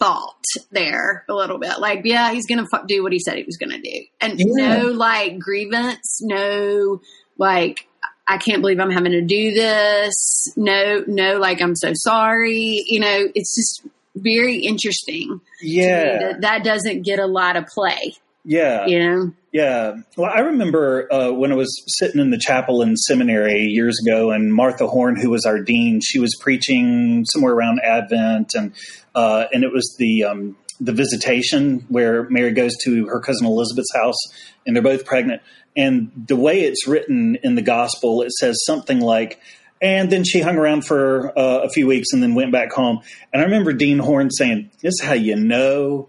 thought 0.02 0.44
there 0.72 1.24
a 1.28 1.34
little 1.34 1.58
bit. 1.58 1.78
Like, 1.78 2.00
yeah, 2.04 2.32
he's 2.32 2.46
going 2.46 2.64
to 2.64 2.84
do 2.86 3.02
what 3.02 3.12
he 3.12 3.20
said 3.20 3.36
he 3.36 3.44
was 3.44 3.56
going 3.56 3.70
to 3.70 3.80
do. 3.80 4.04
And 4.20 4.34
yeah. 4.36 4.78
no, 4.78 4.86
like, 4.88 5.38
grievance, 5.38 6.18
no, 6.22 7.00
like, 7.38 7.86
I 8.26 8.38
can't 8.38 8.62
believe 8.62 8.80
I'm 8.80 8.90
having 8.90 9.12
to 9.12 9.22
do 9.22 9.52
this. 9.52 10.52
No, 10.56 11.04
no, 11.06 11.38
like, 11.38 11.62
I'm 11.62 11.76
so 11.76 11.92
sorry. 11.94 12.84
You 12.86 13.00
know, 13.00 13.28
it's 13.34 13.54
just 13.54 13.86
very 14.16 14.56
interesting. 14.56 15.40
Yeah. 15.60 16.18
That, 16.18 16.40
that 16.42 16.64
doesn't 16.64 17.02
get 17.02 17.18
a 17.18 17.26
lot 17.26 17.56
of 17.56 17.66
play. 17.66 18.14
Yeah. 18.44 18.86
You 18.86 18.98
know? 18.98 19.32
Yeah. 19.52 19.94
Well, 20.16 20.30
I 20.34 20.40
remember 20.40 21.12
uh, 21.12 21.30
when 21.30 21.52
I 21.52 21.54
was 21.54 21.70
sitting 21.98 22.20
in 22.20 22.30
the 22.30 22.38
chapel 22.38 22.82
in 22.82 22.96
seminary 22.96 23.66
years 23.66 23.98
ago, 24.04 24.30
and 24.30 24.52
Martha 24.52 24.86
Horne, 24.86 25.16
who 25.16 25.30
was 25.30 25.44
our 25.44 25.60
dean, 25.60 26.00
she 26.02 26.18
was 26.18 26.36
preaching 26.40 27.24
somewhere 27.26 27.52
around 27.52 27.80
Advent, 27.84 28.52
and 28.54 28.72
uh, 29.14 29.44
and 29.52 29.62
it 29.62 29.72
was 29.72 29.94
the 29.98 30.24
um, 30.24 30.56
the 30.80 30.92
visitation 30.92 31.84
where 31.88 32.28
Mary 32.30 32.52
goes 32.52 32.76
to 32.84 33.06
her 33.06 33.20
cousin 33.20 33.46
Elizabeth's 33.46 33.94
house, 33.94 34.18
and 34.66 34.74
they're 34.74 34.82
both 34.82 35.04
pregnant. 35.04 35.42
And 35.76 36.10
the 36.26 36.36
way 36.36 36.62
it's 36.62 36.88
written 36.88 37.36
in 37.42 37.54
the 37.54 37.62
gospel, 37.62 38.22
it 38.22 38.32
says 38.32 38.58
something 38.66 39.00
like, 39.00 39.38
and 39.82 40.10
then 40.10 40.24
she 40.24 40.40
hung 40.40 40.56
around 40.56 40.86
for 40.86 41.36
uh, 41.38 41.58
a 41.64 41.68
few 41.68 41.86
weeks 41.86 42.12
and 42.12 42.22
then 42.22 42.34
went 42.34 42.52
back 42.52 42.72
home. 42.72 43.00
And 43.32 43.42
I 43.42 43.44
remember 43.44 43.72
Dean 43.72 43.98
Horne 43.98 44.30
saying, 44.30 44.70
"This 44.80 44.94
is 44.94 45.02
how 45.02 45.14
you 45.14 45.36
know 45.36 46.08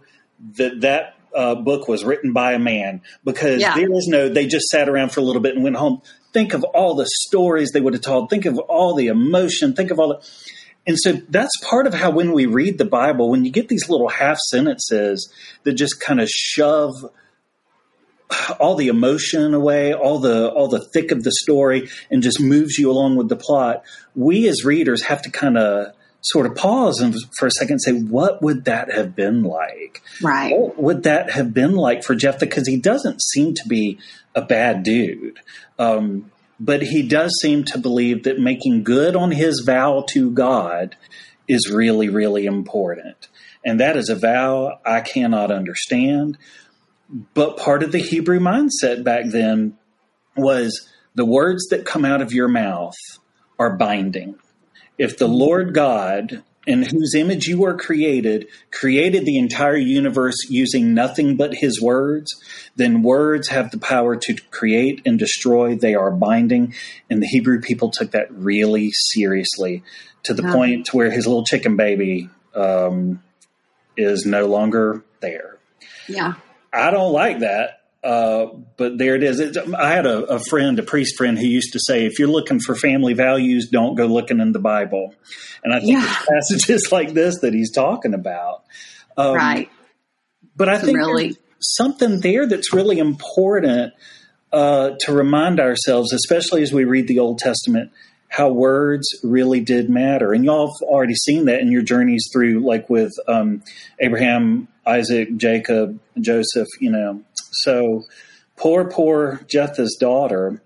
that 0.58 0.82
that 0.82 1.15
uh, 1.36 1.56
book 1.56 1.88
was 1.88 2.03
written 2.03 2.34
by 2.34 2.53
a 2.53 2.60
man 2.60 3.01
because 3.24 3.62
yeah. 3.62 3.75
there 3.75 3.92
is 3.92 4.08
no, 4.08 4.30
they 4.30 4.46
just 4.46 4.68
sat 4.68 4.88
around 4.88 5.12
for 5.12 5.20
a 5.20 5.24
little 5.24 5.42
bit 5.42 5.56
and 5.56 5.63
went 5.63 5.75
home. 5.75 6.01
Think 6.32 6.53
of 6.53 6.63
all 6.63 6.96
the 6.96 7.08
stories 7.08 7.72
they 7.72 7.82
would 7.82 7.94
have 7.94 8.03
told. 8.03 8.30
Think 8.30 8.46
of 8.46 8.58
all 8.60 8.96
the 8.96 9.08
emotion. 9.08 9.74
Think 9.74 9.92
of 9.92 10.00
all 10.00 10.10
the. 10.10 10.27
And 10.86 10.98
so 11.00 11.13
that's 11.30 11.51
part 11.63 11.88
of 11.88 11.94
how 11.94 12.12
when 12.12 12.34
we 12.34 12.46
read 12.46 12.77
the 12.77 12.86
Bible, 12.86 13.30
when 13.30 13.46
you 13.46 13.51
get 13.51 13.70
these 13.70 13.89
little 13.89 14.10
half 14.10 14.38
sentences 14.50 15.32
that 15.63 15.74
just 15.74 16.01
kind 16.01 16.20
of 16.20 16.30
shove 16.30 16.94
all 18.60 18.75
the 18.75 18.88
emotion 18.88 19.53
away, 19.53 19.94
all 19.94 20.20
the 20.20 20.50
all 20.50 20.68
the 20.68 20.84
thick 20.94 21.12
of 21.12 21.24
the 21.24 21.32
story, 21.32 21.89
and 22.10 22.24
just 22.24 22.42
moves 22.42 22.77
you 22.77 22.89
along 22.89 23.15
with 23.15 23.30
the 23.30 23.36
plot, 23.36 23.84
we 24.15 24.48
as 24.48 24.63
readers 24.63 25.03
have 25.03 25.22
to 25.24 25.30
kind 25.30 25.58
of 25.58 25.94
sort 26.22 26.46
of 26.46 26.56
pause 26.56 27.01
and 27.01 27.15
for 27.38 27.48
a 27.48 27.51
second 27.51 27.80
say, 27.80 27.92
what 27.92 28.42
would 28.42 28.65
that 28.65 28.92
have 28.92 29.15
been 29.15 29.44
like? 29.44 30.01
Right. 30.22 30.58
What 30.58 30.82
would 30.82 31.03
that 31.03 31.32
have 31.32 31.53
been 31.53 31.75
like 31.75 32.03
for 32.03 32.15
Jephthah? 32.15 32.46
Because 32.46 32.68
he 32.68 32.77
doesn't 32.77 33.22
seem 33.22 33.53
to 33.56 33.68
be 33.68 34.00
a 34.34 34.42
bad 34.42 34.84
dude. 34.84 35.39
Um, 35.77 36.32
but 36.60 36.82
he 36.82 37.06
does 37.06 37.38
seem 37.42 37.65
to 37.65 37.77
believe 37.77 38.24
that 38.24 38.39
making 38.39 38.84
good 38.84 39.18
on 39.18 39.32
his 39.32 39.63
vow 39.65 40.06
to 40.10 40.32
God 40.32 40.96
is 41.48 41.70
really, 41.70 42.08
really 42.08 42.46
important. 42.46 43.27
And 43.65 43.80
that 43.82 43.98
is 43.98 44.08
a 44.10 44.15
vow 44.15 44.80
I 44.86 45.01
cannot 45.01 45.51
understand. 45.51 46.38
But 47.34 47.58
part 47.58 47.84
of 47.84 47.91
the 47.91 48.00
Hebrew 48.00 48.39
mindset 48.39 49.03
back 49.03 49.25
then 49.27 49.77
was 50.36 50.89
the 51.15 51.25
words 51.25 51.67
that 51.70 51.86
come 51.86 52.05
out 52.05 52.22
of 52.22 52.34
your 52.34 52.48
mouth 52.48 52.96
are 53.60 53.77
binding. 53.77 54.36
If 54.98 55.17
the 55.17 55.27
Lord 55.27 55.74
God, 55.74 56.43
in 56.65 56.84
whose 56.84 57.13
image 57.13 57.46
you 57.46 57.60
were 57.60 57.77
created, 57.77 58.48
created 58.72 59.25
the 59.25 59.38
entire 59.38 59.77
universe 59.77 60.50
using 60.50 60.93
nothing 60.93 61.36
but 61.36 61.53
his 61.53 61.79
words, 61.82 62.34
then 62.75 63.03
words 63.03 63.50
have 63.50 63.70
the 63.70 63.77
power 63.77 64.15
to 64.15 64.36
create 64.50 65.01
and 65.05 65.20
destroy. 65.20 65.75
They 65.75 65.93
are 65.93 66.12
binding. 66.12 66.74
And 67.10 67.22
the 67.22 67.27
Hebrew 67.27 67.62
people 67.62 67.91
took 67.91 68.12
that 68.12 68.32
really 68.32 68.91
seriously 68.91 69.84
to 70.24 70.34
the 70.34 70.43
point 70.43 70.93
where 70.93 71.12
his 71.12 71.27
little 71.27 71.43
chicken 71.43 71.75
baby 71.75 72.29
um, 72.55 73.22
is 73.98 74.25
no 74.25 74.46
longer 74.48 75.03
there. 75.20 75.58
Yeah. 76.08 76.36
I 76.74 76.92
don't 76.92 77.13
like 77.13 77.39
that. 77.39 77.80
Uh, 78.03 78.48
but 78.75 78.98
there 78.98 79.15
it 79.15 79.24
is. 79.24 79.39
It's, 79.39 79.58
I 79.58 79.92
had 79.92 80.06
a, 80.06 80.25
a, 80.25 80.39
friend, 80.39 80.77
a 80.77 80.84
priest 80.84 81.15
friend, 81.15 81.39
who 81.39 81.46
used 81.46 81.72
to 81.72 81.80
say, 81.80 82.06
"If 82.06 82.20
you're 82.20 82.27
looking 82.27 82.60
for 82.60 82.75
family 82.75 83.13
values, 83.13 83.70
don't 83.72 83.96
go 83.96 84.08
looking 84.08 84.42
in 84.42 84.51
the 84.51 84.60
Bible." 84.60 85.15
And 85.63 85.74
I 85.74 85.80
think 85.80 86.01
yeah. 86.01 86.15
passages 86.30 86.89
like 86.92 87.13
this 87.13 87.39
that 87.39 87.53
he's 87.53 87.72
talking 87.72 88.13
about, 88.13 88.63
um, 89.15 89.36
right? 89.36 89.70
But 90.53 90.68
I 90.68 90.80
think 90.80 90.98
really 90.98 91.38
something 91.62 92.20
there 92.20 92.46
that's 92.46 92.74
really 92.74 93.00
important 93.00 93.94
uh, 94.51 94.92
to 95.00 95.13
remind 95.13 95.62
ourselves, 95.62 96.12
especially 96.12 96.62
as 96.62 96.74
we 96.74 96.84
read 96.84 97.08
the 97.08 97.20
Old 97.20 97.39
Testament, 97.39 97.92
how 98.34 98.50
words 98.50 99.08
really 99.22 99.60
did 99.60 99.92
matter. 99.92 100.34
And 100.34 100.44
y'all 100.44 100.66
have 100.66 100.88
already 100.90 101.13
seen 101.13 101.46
that 101.46 101.60
in 101.60 101.72
your 101.72 101.84
journeys 101.84 102.28
through, 102.34 102.62
like 102.62 102.90
with 102.90 103.12
um, 103.28 103.62
Abraham, 104.00 104.68
Isaac, 104.88 105.38
Jacob, 105.38 106.00
Joseph, 106.20 106.68
you 106.80 106.90
know. 106.90 107.22
So 107.52 108.02
poor, 108.58 108.90
poor 108.90 109.42
Jephthah's 109.48 109.98
daughter. 110.00 110.63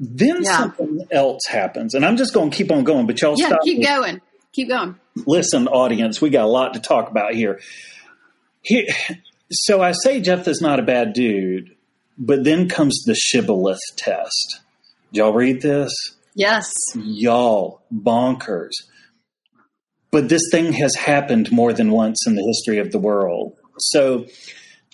Then 0.00 0.44
yeah. 0.44 0.56
something 0.56 1.06
else 1.10 1.42
happens. 1.46 1.92
And 1.92 2.06
I'm 2.06 2.16
just 2.16 2.32
going 2.32 2.50
to 2.50 2.56
keep 2.56 2.72
on 2.72 2.84
going, 2.84 3.06
but 3.06 3.20
y'all 3.20 3.34
yeah, 3.36 3.48
stop. 3.48 3.60
keep 3.62 3.78
me. 3.78 3.84
going. 3.84 4.22
Keep 4.54 4.70
going. 4.70 4.96
Listen, 5.26 5.68
audience, 5.68 6.22
we 6.22 6.30
got 6.30 6.46
a 6.46 6.48
lot 6.48 6.72
to 6.72 6.80
talk 6.80 7.10
about 7.10 7.34
here. 7.34 7.60
here 8.62 8.86
so 9.50 9.82
I 9.82 9.92
say 9.92 10.22
Jephthah's 10.22 10.62
not 10.62 10.80
a 10.80 10.82
bad 10.82 11.12
dude, 11.12 11.76
but 12.16 12.44
then 12.44 12.70
comes 12.70 13.02
the 13.04 13.14
shibboleth 13.14 13.78
test. 13.96 14.60
Did 15.12 15.18
y'all 15.18 15.34
read 15.34 15.60
this? 15.60 16.15
Yes. 16.36 16.70
Y'all, 16.94 17.82
bonkers. 17.90 18.72
But 20.10 20.28
this 20.28 20.42
thing 20.52 20.74
has 20.74 20.94
happened 20.94 21.50
more 21.50 21.72
than 21.72 21.90
once 21.90 22.26
in 22.26 22.34
the 22.34 22.44
history 22.44 22.78
of 22.78 22.92
the 22.92 22.98
world. 22.98 23.54
So 23.78 24.26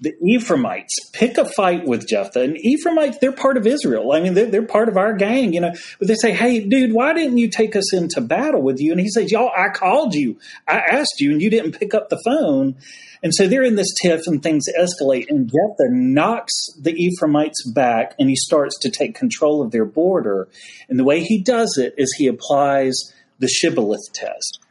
the 0.03 0.15
Ephraimites 0.21 0.93
pick 1.13 1.39
a 1.39 1.45
fight 1.45 1.87
with 1.87 2.09
Jephthah, 2.09 2.41
and 2.41 2.57
Ephraimites, 2.59 3.19
they're 3.21 3.31
part 3.31 3.57
of 3.57 3.69
Israel. 3.69 4.11
I 4.13 4.21
mean, 4.21 4.35
they're, 4.35 4.51
they're, 4.51 4.67
part 4.67 4.89
of 4.89 4.97
our 4.97 5.15
gang, 5.15 5.53
you 5.53 5.61
know. 5.61 5.73
But 6.01 6.09
they 6.09 6.17
say, 6.17 6.33
hey, 6.33 6.61
dude, 6.61 6.93
why 6.93 7.13
didn't 7.13 7.39
you 7.39 7.49
take 7.49 7.77
us 7.77 7.95
into 7.95 8.21
battle 8.21 8.63
with 8.63 8.81
you? 8.81 8.91
And 8.91 9.01
he 9.01 9.09
says, 9.09 9.31
y'all, 9.31 9.53
I 9.57 9.69
called 9.69 10.15
you. 10.15 10.39
I 10.67 10.79
asked 10.79 11.21
you, 11.21 11.31
and 11.31 11.41
you 11.41 11.51
didn't 11.51 11.79
pick 11.79 11.95
up 11.95 12.09
the 12.09 12.21
phone. 12.25 12.77
And 13.23 13.33
so 13.33 13.47
they're 13.47 13.63
in 13.63 13.77
this 13.77 13.95
tiff 14.03 14.23
and 14.27 14.43
things 14.43 14.65
escalate, 14.77 15.27
and 15.29 15.47
Jephthah 15.47 15.91
knocks 15.91 16.53
the 16.81 16.95
Ephraimites 16.95 17.65
back 17.71 18.17
and 18.19 18.29
he 18.29 18.35
starts 18.35 18.77
to 18.81 18.91
take 18.91 19.15
control 19.15 19.63
of 19.63 19.71
their 19.71 19.85
border. 19.85 20.49
And 20.89 20.99
the 20.99 21.05
way 21.05 21.23
he 21.23 21.41
does 21.41 21.79
it 21.79 21.95
is 21.97 22.13
he 22.19 22.27
applies 22.27 22.97
the 23.39 23.47
shibboleth 23.47 24.13
test. 24.13 24.62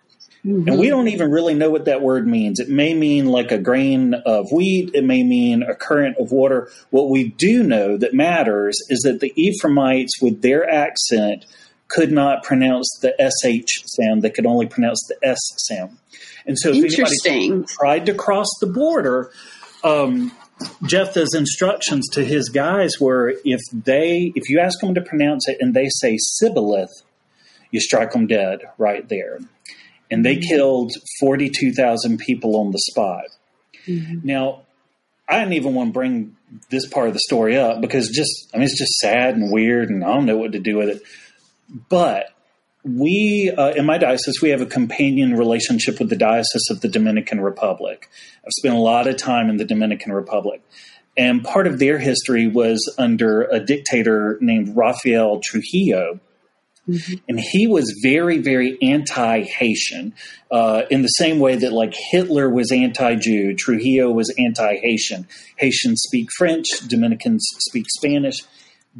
Mm-hmm. 0.45 0.67
And 0.67 0.79
we 0.79 0.89
don't 0.89 1.07
even 1.07 1.29
really 1.29 1.53
know 1.53 1.69
what 1.69 1.86
that 1.86 2.01
word 2.01 2.25
means. 2.25 2.60
It 2.60 2.69
may 2.69 2.95
mean 2.95 3.27
like 3.27 3.51
a 3.51 3.60
grain 3.60 4.15
of 4.25 4.51
wheat, 4.51 4.89
it 4.95 5.03
may 5.03 5.24
mean 5.24 5.62
a 5.62 5.75
current 5.75 6.17
of 6.17 6.31
water. 6.31 6.71
What 6.89 7.10
we 7.10 7.29
do 7.29 7.62
know 7.62 7.95
that 7.98 8.15
matters 8.15 8.79
is 8.89 9.01
that 9.01 9.19
the 9.19 9.31
Ephraimites, 9.36 10.19
with 10.19 10.41
their 10.41 10.67
accent, 10.67 11.45
could 11.89 12.12
not 12.12 12.43
pronounce 12.43 12.89
the 13.01 13.13
SH 13.19 13.83
sound, 13.86 14.24
they 14.24 14.29
could 14.31 14.48
only 14.48 14.65
pronounce 14.65 15.05
the 15.07 15.27
S 15.27 15.39
sound. 15.57 15.98
And 16.45 16.57
so, 16.57 16.69
if 16.69 16.77
anybody 16.77 17.63
tried 17.67 18.05
to 18.07 18.13
cross 18.15 18.48
the 18.60 18.67
border, 18.67 19.31
um, 19.83 20.31
Jephthah's 20.83 21.36
instructions 21.36 22.07
to 22.13 22.25
his 22.25 22.50
guys 22.50 23.00
were: 23.00 23.36
if 23.45 23.60
they, 23.71 24.31
if 24.36 24.50
you 24.50 24.60
ask 24.60 24.79
them 24.79 24.95
to 24.95 25.01
pronounce 25.01 25.48
it 25.48 25.57
and 25.60 25.74
they 25.74 25.89
say 25.89 26.17
Sibboleth, 26.17 27.03
you 27.70 27.79
strike 27.79 28.11
them 28.11 28.25
dead 28.25 28.61
right 28.77 29.07
there. 29.07 29.39
And 30.11 30.25
they 30.25 30.35
killed 30.35 30.91
forty-two 31.19 31.71
thousand 31.71 32.19
people 32.19 32.57
on 32.57 32.71
the 32.71 32.79
spot. 32.91 33.24
Mm-hmm. 33.87 34.27
Now, 34.27 34.63
I 35.27 35.39
didn't 35.39 35.53
even 35.53 35.74
want 35.74 35.89
to 35.89 35.93
bring 35.93 36.35
this 36.69 36.85
part 36.87 37.07
of 37.07 37.13
the 37.13 37.21
story 37.21 37.57
up 37.57 37.79
because 37.79 38.09
just, 38.09 38.51
I 38.53 38.57
mean, 38.57 38.65
it's 38.65 38.77
just 38.77 39.00
sad 39.00 39.35
and 39.35 39.51
weird, 39.51 39.89
and 39.89 40.03
I 40.03 40.07
don't 40.07 40.25
know 40.25 40.37
what 40.37 40.51
to 40.51 40.59
do 40.59 40.77
with 40.77 40.89
it. 40.89 41.03
But 41.89 42.27
we 42.83 43.53
uh, 43.55 43.71
in 43.71 43.85
my 43.85 43.97
diocese 43.97 44.41
we 44.41 44.50
have 44.50 44.61
a 44.61 44.65
companion 44.65 45.35
relationship 45.35 46.00
with 46.00 46.09
the 46.09 46.15
diocese 46.15 46.67
of 46.69 46.81
the 46.81 46.87
dominican 46.87 47.39
republic 47.39 48.09
i've 48.43 48.51
spent 48.57 48.74
a 48.74 48.79
lot 48.79 49.07
of 49.07 49.15
time 49.17 49.50
in 49.50 49.57
the 49.57 49.65
dominican 49.65 50.11
republic 50.11 50.63
and 51.15 51.43
part 51.43 51.67
of 51.67 51.77
their 51.77 52.00
history 52.00 52.47
was 52.47 52.93
under 52.97 53.43
a 53.43 53.59
dictator 53.59 54.37
named 54.41 54.75
rafael 54.75 55.39
trujillo 55.43 56.19
mm-hmm. 56.87 57.13
and 57.27 57.39
he 57.39 57.67
was 57.67 58.00
very 58.03 58.39
very 58.39 58.77
anti-haitian 58.81 60.13
uh, 60.51 60.83
in 60.89 61.01
the 61.01 61.07
same 61.07 61.39
way 61.39 61.55
that 61.55 61.74
like 61.74 61.94
hitler 62.11 62.50
was 62.50 62.72
anti-jew 62.72 63.55
trujillo 63.55 64.11
was 64.11 64.33
anti-haitian 64.37 65.27
haitians 65.57 66.01
speak 66.05 66.29
french 66.37 66.65
dominicans 66.87 67.46
speak 67.59 67.85
spanish 67.89 68.41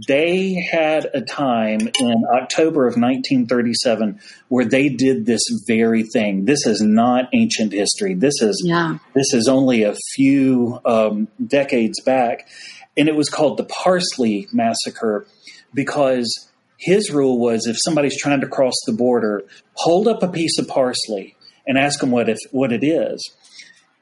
they 0.08 0.54
had 0.72 1.10
a 1.14 1.22
time 1.22 1.80
in 2.00 2.24
October 2.34 2.88
of 2.88 2.94
1937 2.94 4.20
where 4.48 4.66
they 4.66 4.88
did 4.88 5.26
this 5.26 5.42
very 5.68 6.04
thing. 6.04 6.46
This 6.46 6.66
is 6.66 6.82
not 6.82 7.26
ancient 7.34 7.74
history. 7.74 8.14
This 8.14 8.42
is 8.42 8.62
yeah. 8.66 9.00
this 9.14 9.34
is 9.34 9.50
only 9.50 9.84
a 9.84 9.96
few 10.14 10.80
um, 10.86 11.28
decades 11.46 12.02
back, 12.06 12.48
and 12.96 13.10
it 13.10 13.16
was 13.16 13.28
called 13.28 13.58
the 13.58 13.66
Parsley 13.66 14.48
Massacre 14.54 15.28
because 15.74 16.51
his 16.82 17.12
rule 17.12 17.40
was 17.40 17.68
if 17.68 17.78
somebody's 17.86 18.20
trying 18.20 18.42
to 18.42 18.48
cross 18.48 18.74
the 18.88 18.94
border, 18.94 19.44
hold 19.74 20.08
up 20.08 20.24
a 20.24 20.28
piece 20.28 20.58
of 20.58 20.68
parsley 20.68 21.36
and 21.68 21.78
ask 21.78 22.00
them 22.00 22.10
what 22.10 22.28
if 22.28 22.40
what 22.52 22.72
it 22.72 22.84
is. 22.84 23.32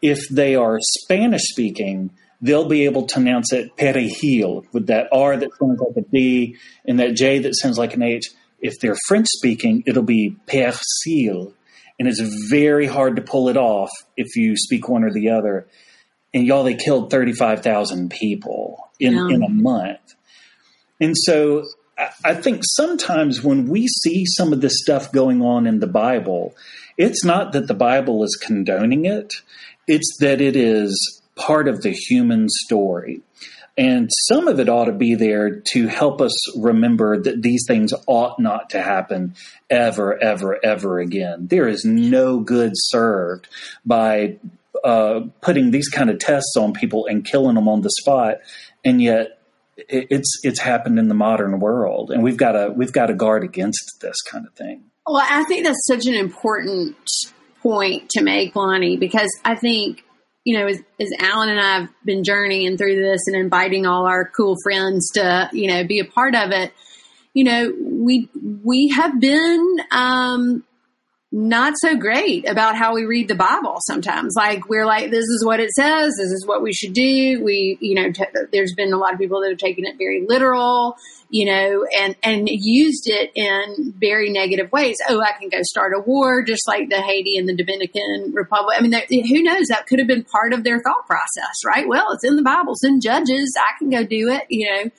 If 0.02 0.30
they 0.30 0.56
are 0.56 0.78
Spanish 0.80 1.42
speaking, 1.44 2.12
they'll 2.42 2.70
be 2.70 2.86
able 2.86 3.06
to 3.08 3.20
announce 3.20 3.52
it 3.52 3.76
perejil 3.76 4.64
with 4.72 4.88
that 4.88 5.10
R 5.12 5.36
that 5.36 5.50
sounds 5.60 5.82
like 5.82 5.98
a 5.98 6.10
D 6.10 6.56
and 6.86 7.02
that 7.02 7.16
J 7.16 7.40
that 7.40 7.56
sounds 7.56 7.78
like 7.78 7.96
an 7.96 8.02
H. 8.02 8.32
If 8.62 8.80
they're 8.80 8.96
French 9.10 9.28
speaking, 9.28 9.84
it'll 9.86 10.04
be 10.04 10.38
persil. 10.48 11.54
And 12.00 12.08
it's 12.08 12.22
very 12.50 12.88
hard 12.88 13.18
to 13.18 13.22
pull 13.22 13.50
it 13.50 13.58
off 13.58 13.90
if 14.16 14.38
you 14.38 14.56
speak 14.56 14.88
one 14.88 15.04
or 15.04 15.12
the 15.12 15.32
other. 15.32 15.68
And 16.34 16.48
y'all, 16.48 16.64
they 16.64 16.76
killed 16.76 17.12
35,000 17.12 18.10
people 18.10 18.90
in, 19.02 19.16
yeah. 19.16 19.28
in 19.28 19.44
a 19.44 19.50
month. 19.50 20.00
And 21.02 21.16
so 21.18 21.66
I 22.24 22.34
think 22.34 22.62
sometimes 22.64 23.44
when 23.44 23.68
we 23.68 23.88
see 23.88 24.26
some 24.26 24.54
of 24.54 24.62
this 24.62 24.78
stuff 24.82 25.12
going 25.12 25.42
on 25.42 25.68
in 25.68 25.80
the 25.80 25.88
Bible, 25.88 26.56
it's 26.98 27.26
not 27.26 27.52
that 27.54 27.68
the 27.68 27.74
Bible 27.74 28.24
is 28.24 28.40
condoning 28.42 29.06
it, 29.06 29.34
it's 29.88 30.18
that 30.20 30.40
it 30.40 30.56
is 30.56 31.22
part 31.36 31.68
of 31.68 31.82
the 31.82 31.92
human 31.92 32.48
story. 32.50 33.22
And 33.78 34.10
some 34.28 34.50
of 34.50 34.60
it 34.60 34.68
ought 34.68 34.86
to 34.86 34.92
be 34.92 35.16
there 35.16 35.62
to 35.72 35.88
help 35.88 36.20
us 36.20 36.58
remember 36.58 37.22
that 37.22 37.42
these 37.42 37.64
things 37.66 37.94
ought 38.08 38.38
not 38.38 38.72
to 38.72 38.82
happen 38.82 39.36
ever, 39.70 40.22
ever, 40.22 40.60
ever 40.64 41.00
again. 41.00 41.48
There 41.48 41.68
is 41.68 41.86
no 41.86 42.42
good 42.42 42.74
served 42.76 43.48
by 43.86 44.38
uh, 44.84 45.22
putting 45.42 45.72
these 45.72 45.88
kind 45.88 46.10
of 46.10 46.20
tests 46.20 46.58
on 46.58 46.74
people 46.74 47.06
and 47.06 47.26
killing 47.26 47.56
them 47.56 47.70
on 47.70 47.82
the 47.82 47.90
spot, 47.90 48.40
and 48.84 49.02
yet 49.02 49.39
it's 49.88 50.40
it's 50.44 50.60
happened 50.60 51.00
in 51.00 51.08
the 51.08 51.16
modern 51.16 51.60
world, 51.60 52.12
and 52.12 52.24
we've 52.24 52.38
got 52.38 52.54
to 52.54 52.74
we've 52.76 52.94
got 52.94 53.08
to 53.08 53.14
guard 53.14 53.44
against 53.44 54.00
this 54.02 54.22
kind 54.22 54.46
of 54.46 54.54
thing. 54.54 54.84
Well, 55.06 55.26
I 55.28 55.44
think 55.46 55.66
that's 55.66 55.88
such 55.88 56.06
an 56.06 56.14
important 56.14 56.96
point 57.62 58.10
to 58.12 58.22
make, 58.22 58.56
Lonnie, 58.56 58.98
because 58.98 59.30
I 59.44 59.56
think 59.56 60.04
you 60.46 60.58
know, 60.58 60.68
as, 60.68 60.80
as 61.00 61.12
Alan 61.20 61.50
and 61.50 61.60
I 61.60 61.80
have 61.80 61.90
been 62.04 62.24
journeying 62.24 62.78
through 62.78 62.96
this 62.96 63.22
and 63.28 63.36
inviting 63.36 63.86
all 63.86 64.08
our 64.08 64.30
cool 64.30 64.56
friends 64.64 65.12
to, 65.12 65.50
you 65.54 65.68
know, 65.68 65.84
be 65.84 66.00
a 66.00 66.06
part 66.06 66.34
of 66.34 66.52
it, 66.52 66.74
you 67.34 67.44
know, 67.44 67.72
we 67.82 68.30
we 68.64 68.88
have 68.90 69.20
been 69.20 69.78
um, 69.92 70.64
not 71.32 71.76
so 71.78 71.96
great 71.96 72.50
about 72.50 72.76
how 72.76 72.96
we 72.96 73.06
read 73.06 73.28
the 73.28 73.36
Bible 73.36 73.78
sometimes. 73.82 74.34
Like 74.36 74.68
we're 74.68 74.88
like, 74.88 75.12
this 75.12 75.26
is 75.26 75.46
what 75.46 75.60
it 75.60 75.70
says. 75.72 76.16
This 76.18 76.32
is 76.32 76.44
what 76.48 76.64
we 76.64 76.74
should 76.74 76.94
do. 76.94 77.44
We, 77.44 77.78
you 77.80 77.94
know, 77.94 78.12
t- 78.12 78.26
there's 78.52 78.74
been 78.74 78.94
a 78.94 78.98
lot 78.98 79.14
of 79.14 79.20
people 79.20 79.42
that 79.42 79.50
have 79.50 79.60
taken 79.60 79.86
it 79.86 79.96
very 80.00 80.26
literal, 80.28 80.96
you 81.30 81.46
know, 81.46 81.86
and, 81.96 82.16
and 82.24 82.50
used 82.50 83.04
it 83.08 83.32
in 83.36 83.94
very 84.00 84.32
negative 84.32 84.72
ways. 84.72 84.98
Oh, 85.08 85.22
I 85.22 85.34
can 85.40 85.50
go 85.50 85.60
start 85.62 85.94
a 85.96 86.00
war 86.00 86.42
just 86.42 86.68
like 86.68 86.90
the 86.90 87.02
Haiti 87.02 87.38
and 87.38 87.48
the 87.48 87.56
Dominican 87.56 88.32
Republic. 88.34 88.78
I 88.80 88.82
mean, 88.82 88.94
who 89.28 89.44
knows? 89.44 89.68
That 89.68 89.86
could 89.86 90.00
have 90.00 90.08
been 90.08 90.24
part 90.24 90.54
of 90.54 90.64
their 90.64 90.80
thought 90.82 91.06
process, 91.06 91.64
right? 91.64 91.88
Well, 91.88 92.08
it's 92.12 92.26
in 92.26 92.38
the 92.38 92.42
Bible, 92.42 92.74
it's 92.74 92.84
in 92.84 93.02
Judges. 93.02 93.56
I 93.56 93.78
can 93.78 93.92
go 93.92 94.04
do 94.04 94.30
it, 94.30 94.48
you 94.50 94.68
know. 94.68 94.90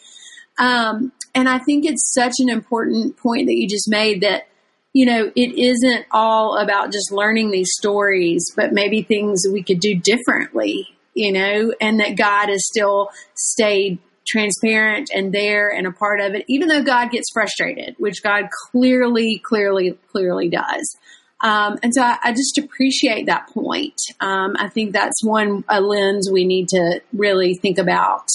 Um, 0.64 1.12
and 1.35 1.49
I 1.49 1.59
think 1.59 1.87
it's 1.87 2.12
such 2.12 2.35
an 2.38 2.49
important 2.49 3.16
point 3.16 3.47
that 3.47 3.55
you 3.55 3.69
just 3.69 3.88
made 3.90 4.21
that, 4.21 4.47
you 4.92 5.07
know, 5.07 5.31
it 5.37 5.59
isn't 5.59 6.07
all 6.11 6.57
about 6.57 6.92
just 6.92 7.12
learning 7.12 7.50
these 7.50 7.70
stories, 7.79 8.53
but 8.57 8.72
maybe 8.72 9.03
things 9.03 9.44
we 9.53 9.62
could 9.62 9.81
do 9.81 9.94
differently, 9.94 10.88
you 11.14 11.33
know, 11.33 11.72
and 11.81 12.00
that 12.00 12.16
God 12.16 12.48
has 12.48 12.66
still 12.66 13.11
stayed 13.35 13.98
transparent 14.26 15.11
and 15.14 15.33
there 15.33 15.68
and 15.68 15.87
a 15.87 15.92
part 15.92 16.20
of 16.20 16.35
it, 16.35 16.44
even 16.48 16.68
though 16.68 16.83
God 16.83 17.11
gets 17.11 17.31
frustrated, 17.33 17.94
which 17.98 18.22
God 18.22 18.44
clearly, 18.70 19.40
clearly, 19.44 19.98
clearly 20.11 20.48
does. 20.48 20.96
Um, 21.42 21.79
and 21.83 21.94
so 21.94 22.03
I, 22.03 22.18
I, 22.22 22.33
just 22.33 22.59
appreciate 22.59 23.26
that 23.26 23.48
point. 23.48 23.98
Um, 24.20 24.57
I 24.59 24.68
think 24.68 24.92
that's 24.92 25.24
one 25.24 25.64
a 25.70 25.81
lens 25.81 26.29
we 26.31 26.44
need 26.44 26.68
to 26.68 27.00
really 27.14 27.55
think 27.55 27.79
about. 27.79 28.29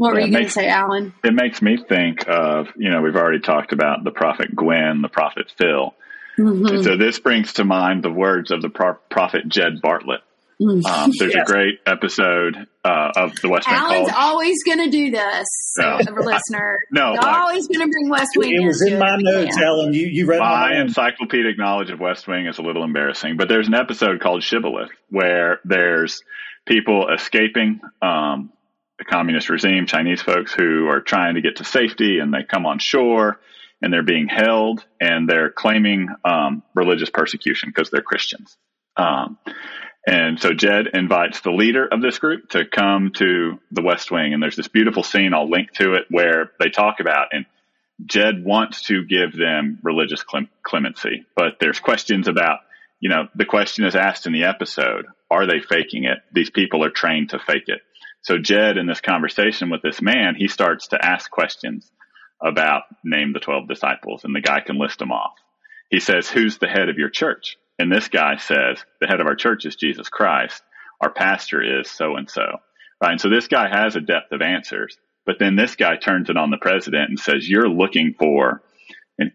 What 0.00 0.14
were 0.14 0.20
you 0.20 0.32
going 0.32 0.44
to 0.44 0.50
say, 0.50 0.66
Alan? 0.66 1.12
It 1.22 1.34
makes 1.34 1.60
me 1.60 1.76
think 1.76 2.26
of, 2.26 2.68
you 2.74 2.88
know, 2.88 3.02
we've 3.02 3.16
already 3.16 3.40
talked 3.40 3.74
about 3.74 4.02
the 4.02 4.10
prophet 4.10 4.56
Gwen, 4.56 5.02
the 5.02 5.10
prophet 5.10 5.52
Phil. 5.58 5.94
Mm-hmm. 6.38 6.84
So 6.84 6.96
this 6.96 7.18
brings 7.18 7.52
to 7.54 7.64
mind 7.66 8.02
the 8.02 8.10
words 8.10 8.50
of 8.50 8.62
the 8.62 8.70
pro- 8.70 8.94
prophet 9.10 9.46
Jed 9.46 9.82
Bartlet. 9.84 10.20
Mm. 10.58 10.86
Um, 10.86 11.10
there's 11.18 11.34
yes. 11.34 11.46
a 11.46 11.52
great 11.52 11.80
episode 11.86 12.66
uh, 12.82 13.12
of 13.14 13.34
the 13.42 13.50
West 13.50 13.68
Wing. 13.68 13.76
Alan's 13.76 14.10
always 14.16 14.56
going 14.64 14.78
to 14.78 14.88
do 14.88 15.10
this, 15.10 15.46
so, 15.76 15.98
no. 15.98 16.12
listener. 16.22 16.78
no, 16.90 17.12
He's 17.12 17.24
always 17.24 17.68
going 17.68 17.80
to 17.80 17.92
bring 17.92 18.08
West 18.08 18.30
Wing. 18.38 18.54
It 18.54 18.66
was 18.66 18.80
in 18.80 18.98
my 18.98 19.16
notes, 19.18 19.54
yeah. 19.58 19.66
Alan. 19.66 19.92
You 19.92 20.06
you 20.06 20.24
read 20.24 20.38
my, 20.38 20.70
my 20.70 20.80
encyclopedic 20.80 21.58
knowledge 21.58 21.90
of 21.90 22.00
West 22.00 22.26
Wing 22.26 22.46
is 22.46 22.56
a 22.56 22.62
little 22.62 22.84
embarrassing, 22.84 23.36
but 23.36 23.50
there's 23.50 23.68
an 23.68 23.74
episode 23.74 24.20
called 24.20 24.42
Shibboleth 24.42 24.90
where 25.10 25.60
there's 25.64 26.22
people 26.66 27.08
escaping 27.12 27.80
um, 28.00 28.50
the 29.00 29.04
communist 29.06 29.48
regime, 29.48 29.86
Chinese 29.86 30.20
folks 30.20 30.52
who 30.52 30.86
are 30.86 31.00
trying 31.00 31.34
to 31.36 31.40
get 31.40 31.56
to 31.56 31.64
safety, 31.64 32.18
and 32.18 32.34
they 32.34 32.42
come 32.42 32.66
on 32.66 32.78
shore 32.78 33.40
and 33.80 33.90
they're 33.90 34.02
being 34.02 34.28
held 34.28 34.84
and 35.00 35.26
they're 35.26 35.50
claiming 35.50 36.10
um, 36.22 36.62
religious 36.74 37.08
persecution 37.08 37.70
because 37.70 37.90
they're 37.90 38.02
Christians. 38.02 38.58
Um, 38.98 39.38
and 40.06 40.38
so 40.38 40.52
Jed 40.52 40.88
invites 40.92 41.40
the 41.40 41.50
leader 41.50 41.86
of 41.90 42.02
this 42.02 42.18
group 42.18 42.50
to 42.50 42.66
come 42.66 43.12
to 43.14 43.58
the 43.70 43.82
West 43.82 44.10
Wing. 44.10 44.34
And 44.34 44.42
there's 44.42 44.56
this 44.56 44.68
beautiful 44.68 45.02
scene, 45.02 45.32
I'll 45.32 45.48
link 45.48 45.72
to 45.76 45.94
it, 45.94 46.04
where 46.10 46.52
they 46.60 46.68
talk 46.68 47.00
about, 47.00 47.28
and 47.32 47.46
Jed 48.04 48.44
wants 48.44 48.82
to 48.82 49.06
give 49.06 49.34
them 49.34 49.78
religious 49.82 50.22
clemency, 50.62 51.24
but 51.34 51.54
there's 51.58 51.80
questions 51.80 52.28
about, 52.28 52.58
you 52.98 53.08
know, 53.08 53.28
the 53.34 53.46
question 53.46 53.86
is 53.86 53.96
asked 53.96 54.26
in 54.26 54.34
the 54.34 54.44
episode, 54.44 55.06
are 55.30 55.46
they 55.46 55.60
faking 55.60 56.04
it? 56.04 56.18
These 56.32 56.50
people 56.50 56.84
are 56.84 56.90
trained 56.90 57.30
to 57.30 57.38
fake 57.38 57.68
it. 57.68 57.80
So 58.22 58.38
Jed, 58.38 58.76
in 58.76 58.86
this 58.86 59.00
conversation 59.00 59.70
with 59.70 59.82
this 59.82 60.02
man, 60.02 60.34
he 60.36 60.48
starts 60.48 60.88
to 60.88 61.04
ask 61.04 61.30
questions 61.30 61.90
about 62.42 62.82
name 63.04 63.32
the 63.32 63.40
12 63.40 63.68
disciples 63.68 64.24
and 64.24 64.34
the 64.34 64.40
guy 64.40 64.60
can 64.60 64.78
list 64.78 64.98
them 64.98 65.12
off. 65.12 65.34
He 65.90 66.00
says, 66.00 66.28
who's 66.28 66.58
the 66.58 66.68
head 66.68 66.88
of 66.88 66.98
your 66.98 67.10
church? 67.10 67.56
And 67.78 67.90
this 67.90 68.08
guy 68.08 68.36
says, 68.36 68.84
the 69.00 69.06
head 69.06 69.20
of 69.20 69.26
our 69.26 69.34
church 69.34 69.64
is 69.64 69.76
Jesus 69.76 70.08
Christ. 70.08 70.62
Our 71.00 71.10
pastor 71.10 71.80
is 71.80 71.90
so 71.90 72.16
and 72.16 72.30
so. 72.30 72.42
Right. 73.02 73.12
And 73.12 73.20
so 73.20 73.30
this 73.30 73.48
guy 73.48 73.68
has 73.68 73.96
a 73.96 74.00
depth 74.00 74.32
of 74.32 74.42
answers, 74.42 74.98
but 75.24 75.36
then 75.38 75.56
this 75.56 75.74
guy 75.74 75.96
turns 75.96 76.28
it 76.28 76.36
on 76.36 76.50
the 76.50 76.58
president 76.58 77.08
and 77.08 77.18
says, 77.18 77.48
you're 77.48 77.68
looking 77.68 78.14
for 78.18 78.62
an, 79.18 79.32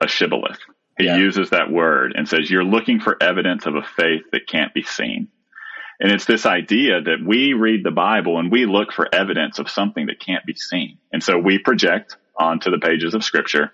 a 0.00 0.08
shibboleth. 0.08 0.58
He 0.98 1.06
yeah. 1.06 1.16
uses 1.16 1.50
that 1.50 1.70
word 1.70 2.14
and 2.16 2.28
says, 2.28 2.50
you're 2.50 2.64
looking 2.64 3.00
for 3.00 3.20
evidence 3.22 3.66
of 3.66 3.76
a 3.76 3.82
faith 3.96 4.22
that 4.32 4.48
can't 4.48 4.74
be 4.74 4.82
seen. 4.82 5.28
And 6.04 6.12
it's 6.12 6.26
this 6.26 6.46
idea 6.46 7.00
that 7.00 7.24
we 7.26 7.54
read 7.54 7.82
the 7.82 7.90
Bible 7.90 8.38
and 8.38 8.52
we 8.52 8.66
look 8.66 8.92
for 8.92 9.12
evidence 9.12 9.58
of 9.58 9.68
something 9.68 10.06
that 10.06 10.20
can't 10.20 10.44
be 10.44 10.54
seen. 10.54 10.98
And 11.12 11.20
so 11.20 11.38
we 11.38 11.58
project 11.58 12.16
onto 12.38 12.70
the 12.70 12.78
pages 12.78 13.14
of 13.14 13.24
scripture 13.24 13.72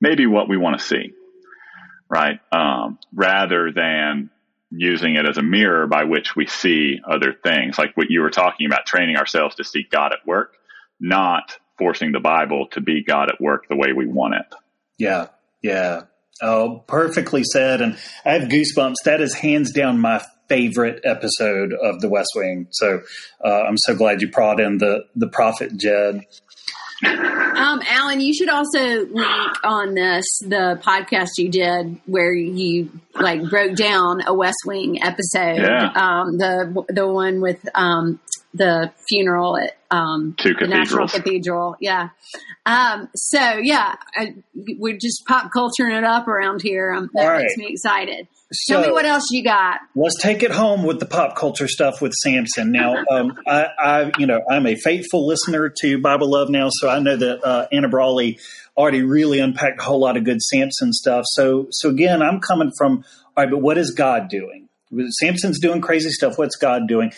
maybe 0.00 0.26
what 0.26 0.48
we 0.48 0.56
want 0.58 0.78
to 0.78 0.84
see 0.84 1.14
right? 2.08 2.38
Um, 2.52 2.98
rather 3.12 3.72
than 3.72 4.30
using 4.70 5.16
it 5.16 5.26
as 5.26 5.36
a 5.36 5.42
mirror 5.42 5.86
by 5.86 6.04
which 6.04 6.36
we 6.36 6.46
see 6.46 7.00
other 7.08 7.32
things, 7.32 7.78
like 7.78 7.96
what 7.96 8.10
you 8.10 8.20
were 8.20 8.30
talking 8.30 8.66
about, 8.66 8.86
training 8.86 9.16
ourselves 9.16 9.56
to 9.56 9.64
see 9.64 9.86
God 9.90 10.12
at 10.12 10.26
work, 10.26 10.56
not 11.00 11.56
forcing 11.78 12.12
the 12.12 12.20
Bible 12.20 12.68
to 12.72 12.80
be 12.80 13.02
God 13.02 13.30
at 13.30 13.40
work 13.40 13.68
the 13.68 13.76
way 13.76 13.92
we 13.92 14.06
want 14.06 14.34
it. 14.34 14.46
Yeah, 14.98 15.28
yeah. 15.62 16.02
Oh, 16.42 16.82
perfectly 16.86 17.44
said. 17.44 17.80
And 17.80 17.96
I 18.24 18.32
have 18.32 18.48
goosebumps. 18.48 18.96
That 19.04 19.20
is 19.20 19.34
hands 19.34 19.72
down 19.72 20.00
my 20.00 20.22
favorite 20.48 21.00
episode 21.04 21.72
of 21.72 22.00
The 22.00 22.08
West 22.08 22.30
Wing. 22.34 22.66
So 22.70 23.00
uh, 23.44 23.62
I'm 23.62 23.78
so 23.78 23.94
glad 23.94 24.20
you 24.20 24.30
brought 24.30 24.60
in 24.60 24.78
the 24.78 25.04
the 25.14 25.28
prophet 25.28 25.76
Jed. 25.76 26.26
Um, 27.04 27.82
Alan, 27.86 28.20
you 28.20 28.32
should 28.32 28.48
also 28.48 28.78
link 28.78 29.52
on 29.64 29.94
this 29.94 30.24
the 30.40 30.80
podcast 30.82 31.30
you 31.38 31.50
did 31.50 31.98
where 32.06 32.32
you 32.32 32.90
like 33.14 33.48
broke 33.48 33.76
down 33.76 34.20
a 34.26 34.34
West 34.34 34.58
Wing 34.64 35.02
episode. 35.02 35.58
Yeah. 35.58 35.92
Um, 35.94 36.38
the 36.38 36.84
the 36.88 37.06
one 37.06 37.40
with 37.40 37.66
um, 37.74 38.20
the 38.54 38.92
funeral 39.08 39.58
at 39.58 39.76
um, 39.90 40.34
Two 40.38 40.54
the 40.54 40.66
National 40.66 41.08
Cathedral. 41.08 41.76
Yeah. 41.80 42.10
Um, 42.64 43.08
so 43.14 43.58
yeah, 43.58 43.96
I, 44.16 44.34
we're 44.54 44.96
just 44.96 45.24
pop 45.26 45.50
culturing 45.52 45.94
it 45.94 46.04
up 46.04 46.28
around 46.28 46.62
here. 46.62 46.92
Um, 46.92 47.10
that 47.14 47.32
All 47.32 47.38
makes 47.38 47.56
me 47.56 47.66
excited. 47.68 48.28
So, 48.52 48.74
Tell 48.74 48.86
me 48.86 48.92
what 48.92 49.04
else 49.04 49.30
you 49.32 49.42
got. 49.42 49.80
Let's 49.96 50.20
take 50.22 50.44
it 50.44 50.52
home 50.52 50.84
with 50.84 51.00
the 51.00 51.06
pop 51.06 51.34
culture 51.36 51.66
stuff 51.66 52.00
with 52.00 52.12
Samson. 52.12 52.70
Now, 52.70 52.94
um, 53.10 53.36
I, 53.48 53.66
I, 53.78 54.12
you 54.18 54.26
know, 54.26 54.40
I'm 54.48 54.66
a 54.66 54.76
faithful 54.76 55.26
listener 55.26 55.72
to 55.80 55.98
Bible 55.98 56.30
Love 56.30 56.50
now, 56.50 56.68
so 56.70 56.88
I 56.88 57.00
know 57.00 57.16
that 57.16 57.44
uh, 57.44 57.66
Anna 57.72 57.88
Brawley 57.88 58.38
already 58.76 59.02
really 59.02 59.40
unpacked 59.40 59.80
a 59.80 59.82
whole 59.82 59.98
lot 59.98 60.16
of 60.16 60.24
good 60.24 60.40
Samson 60.40 60.92
stuff. 60.92 61.24
So, 61.26 61.66
so 61.70 61.88
again, 61.88 62.22
I'm 62.22 62.40
coming 62.40 62.70
from 62.78 63.04
all 63.36 63.44
right, 63.44 63.50
but 63.50 63.58
what 63.58 63.76
is 63.76 63.90
God 63.90 64.28
doing? 64.28 64.68
Samson's 65.18 65.58
doing 65.58 65.80
crazy 65.80 66.10
stuff. 66.10 66.38
What's 66.38 66.56
God 66.56 66.86
doing? 66.86 67.12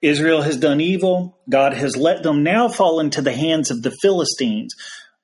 Israel 0.00 0.42
has 0.42 0.56
done 0.56 0.80
evil. 0.80 1.38
God 1.48 1.74
has 1.74 1.96
let 1.96 2.22
them 2.22 2.42
now 2.42 2.68
fall 2.68 3.00
into 3.00 3.20
the 3.20 3.32
hands 3.32 3.70
of 3.70 3.82
the 3.82 3.90
Philistines. 4.02 4.74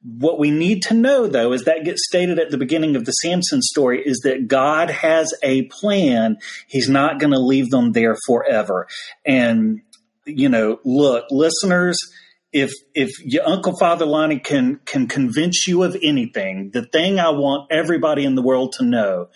What 0.02 0.38
we 0.38 0.50
need 0.50 0.82
to 0.84 0.94
know, 0.94 1.26
though, 1.26 1.52
is 1.52 1.64
that 1.64 1.84
gets 1.84 2.06
stated 2.06 2.38
at 2.38 2.50
the 2.50 2.58
beginning 2.58 2.94
of 2.94 3.06
the 3.06 3.12
Samson 3.12 3.62
story, 3.62 4.02
is 4.04 4.20
that 4.24 4.48
God 4.48 4.90
has 4.90 5.32
a 5.42 5.62
plan. 5.66 6.36
He's 6.66 6.88
not 6.88 7.18
going 7.18 7.32
to 7.32 7.38
leave 7.38 7.70
them 7.70 7.92
there 7.92 8.16
forever. 8.26 8.86
And, 9.24 9.80
you 10.26 10.50
know, 10.50 10.78
look, 10.84 11.26
listeners, 11.30 11.98
if 12.54 12.72
if 12.94 13.10
your 13.24 13.46
Uncle 13.46 13.76
Father 13.76 14.06
Lonnie 14.06 14.38
can 14.38 14.80
can 14.86 15.08
convince 15.08 15.66
you 15.66 15.82
of 15.82 15.96
anything, 16.02 16.70
the 16.70 16.86
thing 16.86 17.18
I 17.18 17.30
want 17.30 17.70
everybody 17.70 18.24
in 18.24 18.36
the 18.36 18.42
world 18.42 18.74
to 18.78 18.84
know 18.84 19.28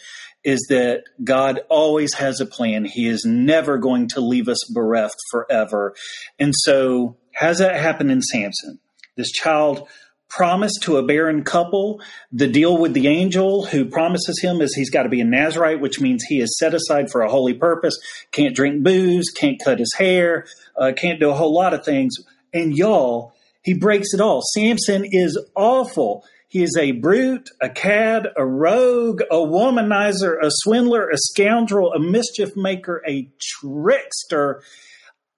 is 0.44 0.64
that 0.70 1.02
God 1.22 1.60
always 1.68 2.14
has 2.14 2.40
a 2.40 2.46
plan. 2.46 2.84
He 2.84 3.08
is 3.08 3.24
never 3.24 3.76
going 3.76 4.06
to 4.10 4.20
leave 4.20 4.48
us 4.48 4.64
bereft 4.72 5.16
forever. 5.32 5.94
And 6.38 6.54
so, 6.54 7.16
has 7.32 7.58
that 7.58 7.74
happened 7.74 8.12
in 8.12 8.22
Samson? 8.22 8.78
This 9.16 9.32
child 9.32 9.88
promised 10.28 10.82
to 10.82 10.98
a 10.98 11.02
barren 11.02 11.42
couple. 11.42 12.00
The 12.30 12.46
deal 12.46 12.78
with 12.78 12.92
the 12.92 13.08
angel 13.08 13.66
who 13.66 13.86
promises 13.86 14.40
him 14.40 14.60
is 14.60 14.74
he's 14.74 14.90
got 14.90 15.02
to 15.02 15.08
be 15.08 15.20
a 15.20 15.24
Nazarite, 15.24 15.80
which 15.80 16.00
means 16.00 16.22
he 16.22 16.40
is 16.40 16.56
set 16.56 16.72
aside 16.72 17.10
for 17.10 17.22
a 17.22 17.30
holy 17.30 17.54
purpose, 17.54 17.98
can't 18.30 18.54
drink 18.54 18.84
booze, 18.84 19.30
can't 19.30 19.60
cut 19.64 19.80
his 19.80 19.92
hair, 19.98 20.46
uh, 20.76 20.92
can't 20.96 21.18
do 21.18 21.30
a 21.30 21.34
whole 21.34 21.52
lot 21.52 21.74
of 21.74 21.84
things. 21.84 22.14
And 22.52 22.76
y'all, 22.76 23.32
he 23.62 23.74
breaks 23.74 24.14
it 24.14 24.20
all. 24.20 24.42
Samson 24.54 25.04
is 25.04 25.38
awful. 25.54 26.24
He 26.48 26.62
is 26.62 26.76
a 26.78 26.92
brute, 26.92 27.50
a 27.60 27.68
cad, 27.68 28.28
a 28.36 28.46
rogue, 28.46 29.20
a 29.30 29.36
womanizer, 29.36 30.36
a 30.42 30.50
swindler, 30.50 31.10
a 31.10 31.18
scoundrel, 31.18 31.92
a 31.92 32.00
mischief 32.00 32.56
maker, 32.56 33.02
a 33.06 33.28
trickster. 33.38 34.62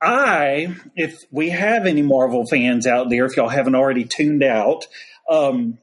I, 0.01 0.77
if 0.95 1.17
we 1.33 1.51
have 1.51 1.87
any 1.87 2.03
Marvel 2.03 2.45
fans 2.49 2.87
out 2.87 3.11
there, 3.11 3.27
if 3.27 3.37
y'all 3.37 3.49
haven't 3.49 3.75
already 3.75 4.05
tuned 4.05 4.45
out, 4.45 4.87
um, 5.29 5.79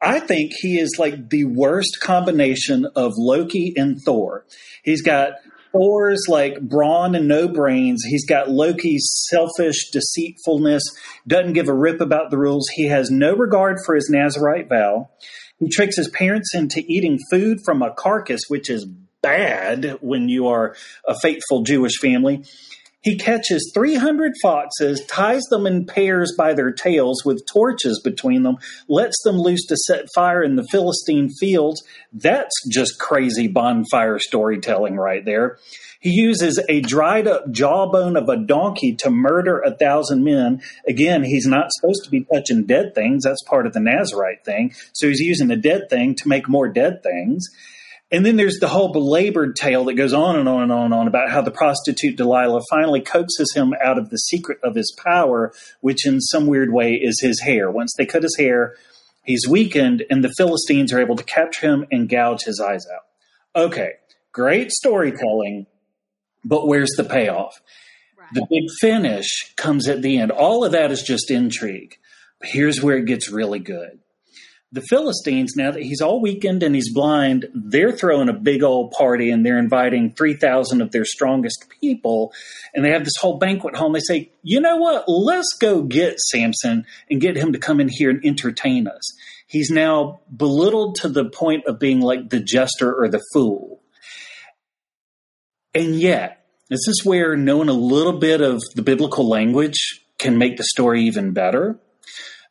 I 0.00 0.20
think 0.20 0.52
he 0.54 0.78
is 0.78 0.96
like 0.98 1.30
the 1.30 1.44
worst 1.44 2.00
combination 2.00 2.86
of 2.96 3.14
Loki 3.16 3.74
and 3.76 4.00
Thor. 4.00 4.46
He's 4.82 5.02
got 5.02 5.32
Thor's 5.76 6.24
like 6.28 6.60
brawn 6.60 7.14
and 7.14 7.28
no 7.28 7.48
brains. 7.48 8.02
He's 8.04 8.24
got 8.24 8.48
Loki's 8.48 9.06
selfish 9.28 9.90
deceitfulness, 9.90 10.82
doesn't 11.26 11.52
give 11.52 11.68
a 11.68 11.74
rip 11.74 12.00
about 12.00 12.30
the 12.30 12.38
rules. 12.38 12.68
He 12.74 12.86
has 12.86 13.10
no 13.10 13.34
regard 13.34 13.78
for 13.84 13.94
his 13.94 14.08
Nazarite 14.10 14.68
vow. 14.68 15.10
He 15.58 15.68
tricks 15.68 15.96
his 15.96 16.08
parents 16.08 16.54
into 16.54 16.82
eating 16.86 17.18
food 17.30 17.58
from 17.64 17.82
a 17.82 17.92
carcass, 17.92 18.42
which 18.48 18.70
is 18.70 18.86
bad 19.22 19.98
when 20.00 20.28
you 20.28 20.48
are 20.48 20.74
a 21.06 21.14
faithful 21.20 21.62
Jewish 21.62 21.98
family. 21.98 22.44
He 23.06 23.16
catches 23.16 23.70
300 23.72 24.32
foxes, 24.42 25.00
ties 25.06 25.44
them 25.44 25.64
in 25.64 25.86
pairs 25.86 26.34
by 26.36 26.54
their 26.54 26.72
tails 26.72 27.24
with 27.24 27.46
torches 27.46 28.00
between 28.02 28.42
them, 28.42 28.56
lets 28.88 29.22
them 29.22 29.36
loose 29.36 29.64
to 29.66 29.76
set 29.76 30.12
fire 30.12 30.42
in 30.42 30.56
the 30.56 30.66
Philistine 30.72 31.30
fields. 31.38 31.84
That's 32.12 32.52
just 32.68 32.98
crazy 32.98 33.46
bonfire 33.46 34.18
storytelling 34.18 34.96
right 34.96 35.24
there. 35.24 35.58
He 36.00 36.10
uses 36.10 36.60
a 36.68 36.80
dried 36.80 37.28
up 37.28 37.48
jawbone 37.52 38.16
of 38.16 38.28
a 38.28 38.36
donkey 38.36 38.96
to 38.96 39.10
murder 39.10 39.60
a 39.60 39.70
thousand 39.70 40.24
men. 40.24 40.60
Again, 40.88 41.22
he's 41.22 41.46
not 41.46 41.70
supposed 41.70 42.02
to 42.06 42.10
be 42.10 42.26
touching 42.34 42.64
dead 42.64 42.96
things. 42.96 43.22
That's 43.22 43.42
part 43.44 43.68
of 43.68 43.72
the 43.72 43.78
Nazarite 43.78 44.44
thing. 44.44 44.74
So 44.92 45.06
he's 45.06 45.20
using 45.20 45.52
a 45.52 45.56
dead 45.56 45.82
thing 45.88 46.16
to 46.16 46.28
make 46.28 46.48
more 46.48 46.68
dead 46.68 47.04
things. 47.04 47.46
And 48.12 48.24
then 48.24 48.36
there's 48.36 48.58
the 48.60 48.68
whole 48.68 48.92
belabored 48.92 49.56
tale 49.56 49.84
that 49.86 49.94
goes 49.94 50.12
on 50.12 50.36
and 50.36 50.48
on 50.48 50.62
and 50.62 50.72
on 50.72 50.84
and 50.86 50.94
on 50.94 51.08
about 51.08 51.30
how 51.30 51.42
the 51.42 51.50
prostitute 51.50 52.16
Delilah 52.16 52.62
finally 52.70 53.00
coaxes 53.00 53.52
him 53.52 53.74
out 53.82 53.98
of 53.98 54.10
the 54.10 54.18
secret 54.18 54.58
of 54.62 54.76
his 54.76 54.94
power, 55.02 55.52
which 55.80 56.06
in 56.06 56.20
some 56.20 56.46
weird 56.46 56.72
way 56.72 56.92
is 56.92 57.20
his 57.20 57.40
hair. 57.40 57.68
Once 57.68 57.92
they 57.98 58.06
cut 58.06 58.22
his 58.22 58.36
hair, 58.38 58.74
he's 59.24 59.48
weakened, 59.48 60.04
and 60.08 60.22
the 60.22 60.32
Philistines 60.36 60.92
are 60.92 61.00
able 61.00 61.16
to 61.16 61.24
capture 61.24 61.66
him 61.66 61.84
and 61.90 62.08
gouge 62.08 62.42
his 62.44 62.60
eyes 62.60 62.86
out. 62.86 63.02
Okay, 63.60 63.94
great 64.32 64.70
storytelling, 64.70 65.66
but 66.44 66.68
where's 66.68 66.92
the 66.96 67.04
payoff? 67.04 67.60
Right. 68.16 68.28
The 68.34 68.46
big 68.48 68.68
finish 68.80 69.52
comes 69.56 69.88
at 69.88 70.02
the 70.02 70.18
end. 70.18 70.30
All 70.30 70.64
of 70.64 70.72
that 70.72 70.92
is 70.92 71.02
just 71.02 71.28
intrigue. 71.30 71.96
But 72.38 72.50
here's 72.50 72.80
where 72.80 72.98
it 72.98 73.06
gets 73.06 73.30
really 73.30 73.58
good 73.58 73.98
the 74.76 74.82
Philistines, 74.82 75.54
now 75.56 75.72
that 75.72 75.82
he's 75.82 76.00
all 76.00 76.20
weakened 76.20 76.62
and 76.62 76.74
he's 76.74 76.92
blind, 76.92 77.46
they're 77.54 77.90
throwing 77.90 78.28
a 78.28 78.32
big 78.32 78.62
old 78.62 78.92
party 78.92 79.30
and 79.30 79.44
they're 79.44 79.58
inviting 79.58 80.12
3,000 80.12 80.80
of 80.80 80.92
their 80.92 81.04
strongest 81.04 81.64
people. 81.80 82.32
And 82.72 82.84
they 82.84 82.90
have 82.90 83.04
this 83.04 83.16
whole 83.18 83.38
banquet 83.38 83.74
hall. 83.74 83.86
And 83.86 83.96
they 83.96 84.00
say, 84.00 84.30
you 84.42 84.60
know 84.60 84.76
what? 84.76 85.04
Let's 85.08 85.56
go 85.60 85.82
get 85.82 86.20
Samson 86.20 86.86
and 87.10 87.20
get 87.20 87.36
him 87.36 87.52
to 87.54 87.58
come 87.58 87.80
in 87.80 87.88
here 87.88 88.10
and 88.10 88.24
entertain 88.24 88.86
us. 88.86 89.02
He's 89.48 89.70
now 89.70 90.20
belittled 90.34 90.96
to 90.96 91.08
the 91.08 91.24
point 91.24 91.64
of 91.66 91.78
being 91.78 92.00
like 92.00 92.28
the 92.28 92.40
jester 92.40 92.94
or 92.94 93.08
the 93.08 93.22
fool. 93.32 93.80
And 95.74 95.98
yet, 96.00 96.46
this 96.68 96.86
is 96.86 97.02
where 97.04 97.36
knowing 97.36 97.68
a 97.68 97.74
little 97.74 98.18
bit 98.18 98.40
of 98.40 98.62
the 98.74 98.82
biblical 98.82 99.28
language 99.28 100.04
can 100.18 100.38
make 100.38 100.56
the 100.56 100.64
story 100.64 101.04
even 101.04 101.32
better 101.32 101.80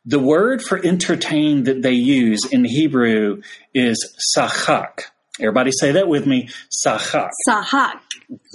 the 0.06 0.20
word 0.20 0.62
for 0.62 0.78
entertain 0.82 1.64
that 1.64 1.82
they 1.82 1.92
use 1.92 2.40
in 2.50 2.64
Hebrew 2.64 3.42
is 3.74 4.16
sahak. 4.36 5.02
Everybody 5.40 5.72
say 5.72 5.92
that 5.92 6.08
with 6.08 6.26
me. 6.26 6.48
Sahak. 6.86 7.30
Sahak. 7.48 7.98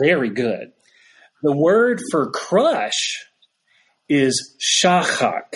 Very 0.01 0.29
good. 0.29 0.71
The 1.43 1.55
word 1.55 2.01
for 2.09 2.31
crush 2.31 3.25
is 4.07 4.55
shachak. 4.59 5.55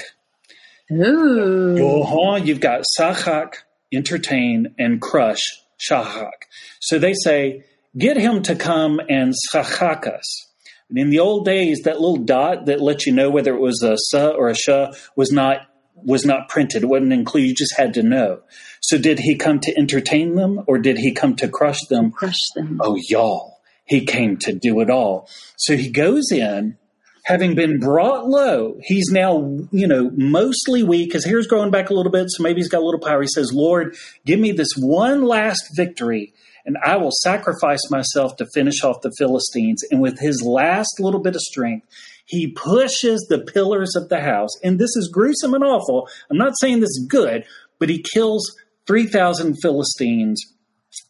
Ooh. 0.91 2.37
You've 2.43 2.59
got 2.59 2.83
sahak, 2.99 3.53
entertain, 3.93 4.75
and 4.77 5.01
crush, 5.01 5.41
shahak. 5.79 6.31
So 6.79 6.99
they 6.99 7.13
say, 7.13 7.63
get 7.97 8.17
him 8.17 8.43
to 8.43 8.55
come 8.55 8.99
and 9.09 9.33
sahak 9.53 10.07
us. 10.07 10.47
And 10.89 10.99
in 10.99 11.09
the 11.09 11.19
old 11.19 11.45
days, 11.45 11.81
that 11.85 12.01
little 12.01 12.17
dot 12.17 12.65
that 12.65 12.81
let 12.81 13.05
you 13.05 13.13
know 13.13 13.29
whether 13.29 13.53
it 13.55 13.61
was 13.61 13.81
a 13.81 13.95
sa 13.97 14.29
or 14.29 14.49
a 14.49 14.55
sha 14.55 14.91
was 15.15 15.31
not 15.31 15.61
was 15.95 16.25
not 16.25 16.49
printed. 16.49 16.83
It 16.83 16.87
wasn't 16.87 17.13
included. 17.13 17.47
You 17.47 17.55
just 17.55 17.75
had 17.75 17.93
to 17.95 18.03
know. 18.03 18.41
So 18.81 18.97
did 18.97 19.19
he 19.19 19.35
come 19.35 19.59
to 19.61 19.77
entertain 19.77 20.35
them 20.35 20.63
or 20.67 20.77
did 20.77 20.97
he 20.97 21.13
come 21.13 21.35
to 21.37 21.47
crush 21.47 21.79
them? 21.89 22.11
Crush 22.11 22.39
them. 22.55 22.79
Oh, 22.83 22.97
y'all. 23.09 23.59
He 23.85 24.05
came 24.05 24.37
to 24.37 24.53
do 24.53 24.79
it 24.81 24.89
all. 24.89 25.29
So 25.57 25.77
he 25.77 25.89
goes 25.89 26.31
in, 26.31 26.77
having 27.23 27.55
been 27.55 27.79
brought 27.79 28.27
low. 28.27 28.77
He's 28.81 29.09
now, 29.11 29.59
you 29.71 29.87
know, 29.87 30.11
mostly 30.15 30.83
weak. 30.83 31.13
His 31.13 31.25
hair's 31.25 31.47
growing 31.47 31.71
back 31.71 31.89
a 31.89 31.93
little 31.93 32.11
bit, 32.11 32.27
so 32.29 32.43
maybe 32.43 32.59
he's 32.59 32.69
got 32.69 32.81
a 32.81 32.85
little 32.85 32.99
power. 32.99 33.21
He 33.21 33.27
says, 33.27 33.51
Lord, 33.53 33.95
give 34.25 34.39
me 34.39 34.51
this 34.51 34.73
one 34.75 35.23
last 35.23 35.63
victory 35.75 36.33
and 36.65 36.77
I 36.83 36.97
will 36.97 37.11
sacrifice 37.21 37.89
myself 37.89 38.37
to 38.37 38.47
finish 38.53 38.83
off 38.83 39.01
the 39.01 39.13
Philistines. 39.17 39.83
And 39.91 40.01
with 40.01 40.19
his 40.19 40.41
last 40.41 40.99
little 40.99 41.21
bit 41.21 41.35
of 41.35 41.41
strength, 41.41 41.87
he 42.25 42.51
pushes 42.51 43.25
the 43.29 43.39
pillars 43.39 43.95
of 43.95 44.09
the 44.09 44.19
house. 44.19 44.49
And 44.63 44.79
this 44.79 44.95
is 44.95 45.09
gruesome 45.13 45.53
and 45.53 45.63
awful. 45.63 46.09
I'm 46.29 46.37
not 46.37 46.53
saying 46.59 46.79
this 46.79 46.89
is 46.89 47.07
good, 47.07 47.45
but 47.79 47.89
he 47.89 48.03
kills 48.13 48.55
3,000 48.87 49.55
Philistines. 49.61 50.43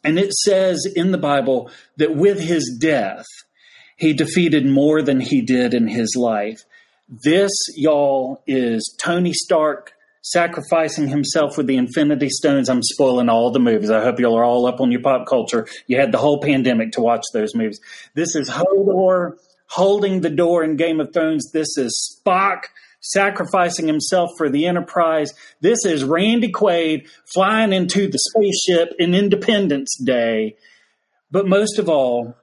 And 0.04 0.19
it 0.19 0.34
says 0.34 0.86
in 0.95 1.12
the 1.12 1.17
Bible 1.17 1.71
that 1.97 2.15
with 2.15 2.39
his 2.39 2.78
death, 2.80 3.25
he 3.97 4.13
defeated 4.13 4.65
more 4.65 5.01
than 5.01 5.21
he 5.21 5.41
did 5.41 5.73
in 5.73 5.88
his 5.88 6.15
life. 6.17 6.60
This, 7.08 7.51
y'all, 7.75 8.43
is 8.45 8.95
Tony 8.99 9.32
Stark 9.32 9.93
sacrificing 10.21 11.08
himself 11.08 11.56
with 11.56 11.67
the 11.67 11.78
Infinity 11.78 12.30
Stones. 12.30 12.67
I'm 12.67 12.82
spoiling 12.82 13.30
all 13.30 13.51
the 13.51 13.60
movies. 13.60 13.91
I 13.91 14.01
hope 14.01 14.19
y'all 14.19 14.38
are 14.38 14.43
all 14.43 14.65
up 14.65 14.82
on 14.82 14.91
your 14.91 15.01
pop 15.01 15.28
culture. 15.28 15.67
You 15.88 15.99
had 15.99 16.12
the 16.12 16.17
whole 16.17 16.41
pandemic 16.41 16.93
to 16.93 17.01
watch 17.01 17.23
those 17.32 17.54
movies. 17.54 17.80
This 18.15 18.36
is 18.36 18.49
Hodor 18.49 19.38
holding 19.67 20.21
the 20.21 20.30
door 20.30 20.63
in 20.63 20.75
Game 20.75 20.99
of 20.99 21.13
Thrones. 21.13 21.51
This 21.51 21.78
is 21.78 22.19
Spock 22.25 22.63
sacrificing 23.01 23.88
himself 23.88 24.32
for 24.38 24.49
the 24.49 24.65
Enterprise. 24.65 25.34
This 25.62 25.86
is 25.86 26.04
Randy 26.04 26.51
Quaid 26.51 27.08
flying 27.34 27.71
into 27.71 28.10
the 28.10 28.19
spaceship 28.19 28.93
in 28.97 29.13
Independence 29.13 29.95
Day. 30.04 30.56
But 31.32 31.47
most 31.47 31.80
of 31.80 31.89
all, 31.89 32.36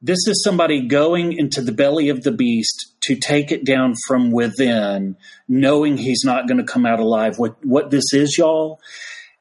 this 0.00 0.26
is 0.28 0.42
somebody 0.44 0.86
going 0.86 1.32
into 1.32 1.60
the 1.60 1.72
belly 1.72 2.08
of 2.08 2.22
the 2.22 2.32
beast 2.32 2.94
to 3.02 3.16
take 3.16 3.50
it 3.50 3.64
down 3.64 3.94
from 4.06 4.30
within, 4.30 5.16
knowing 5.48 5.96
he's 5.96 6.22
not 6.24 6.46
going 6.46 6.58
to 6.58 6.72
come 6.72 6.86
out 6.86 7.00
alive. 7.00 7.38
What, 7.38 7.56
what 7.64 7.90
this 7.90 8.12
is, 8.12 8.38
y'all, 8.38 8.80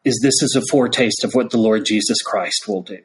is 0.04 0.20
this 0.24 0.42
is 0.42 0.56
a 0.56 0.66
foretaste 0.72 1.24
of 1.24 1.34
what 1.34 1.52
the 1.52 1.58
Lord 1.58 1.86
Jesus 1.86 2.22
Christ 2.22 2.68
will 2.68 2.82
do. 2.82 3.00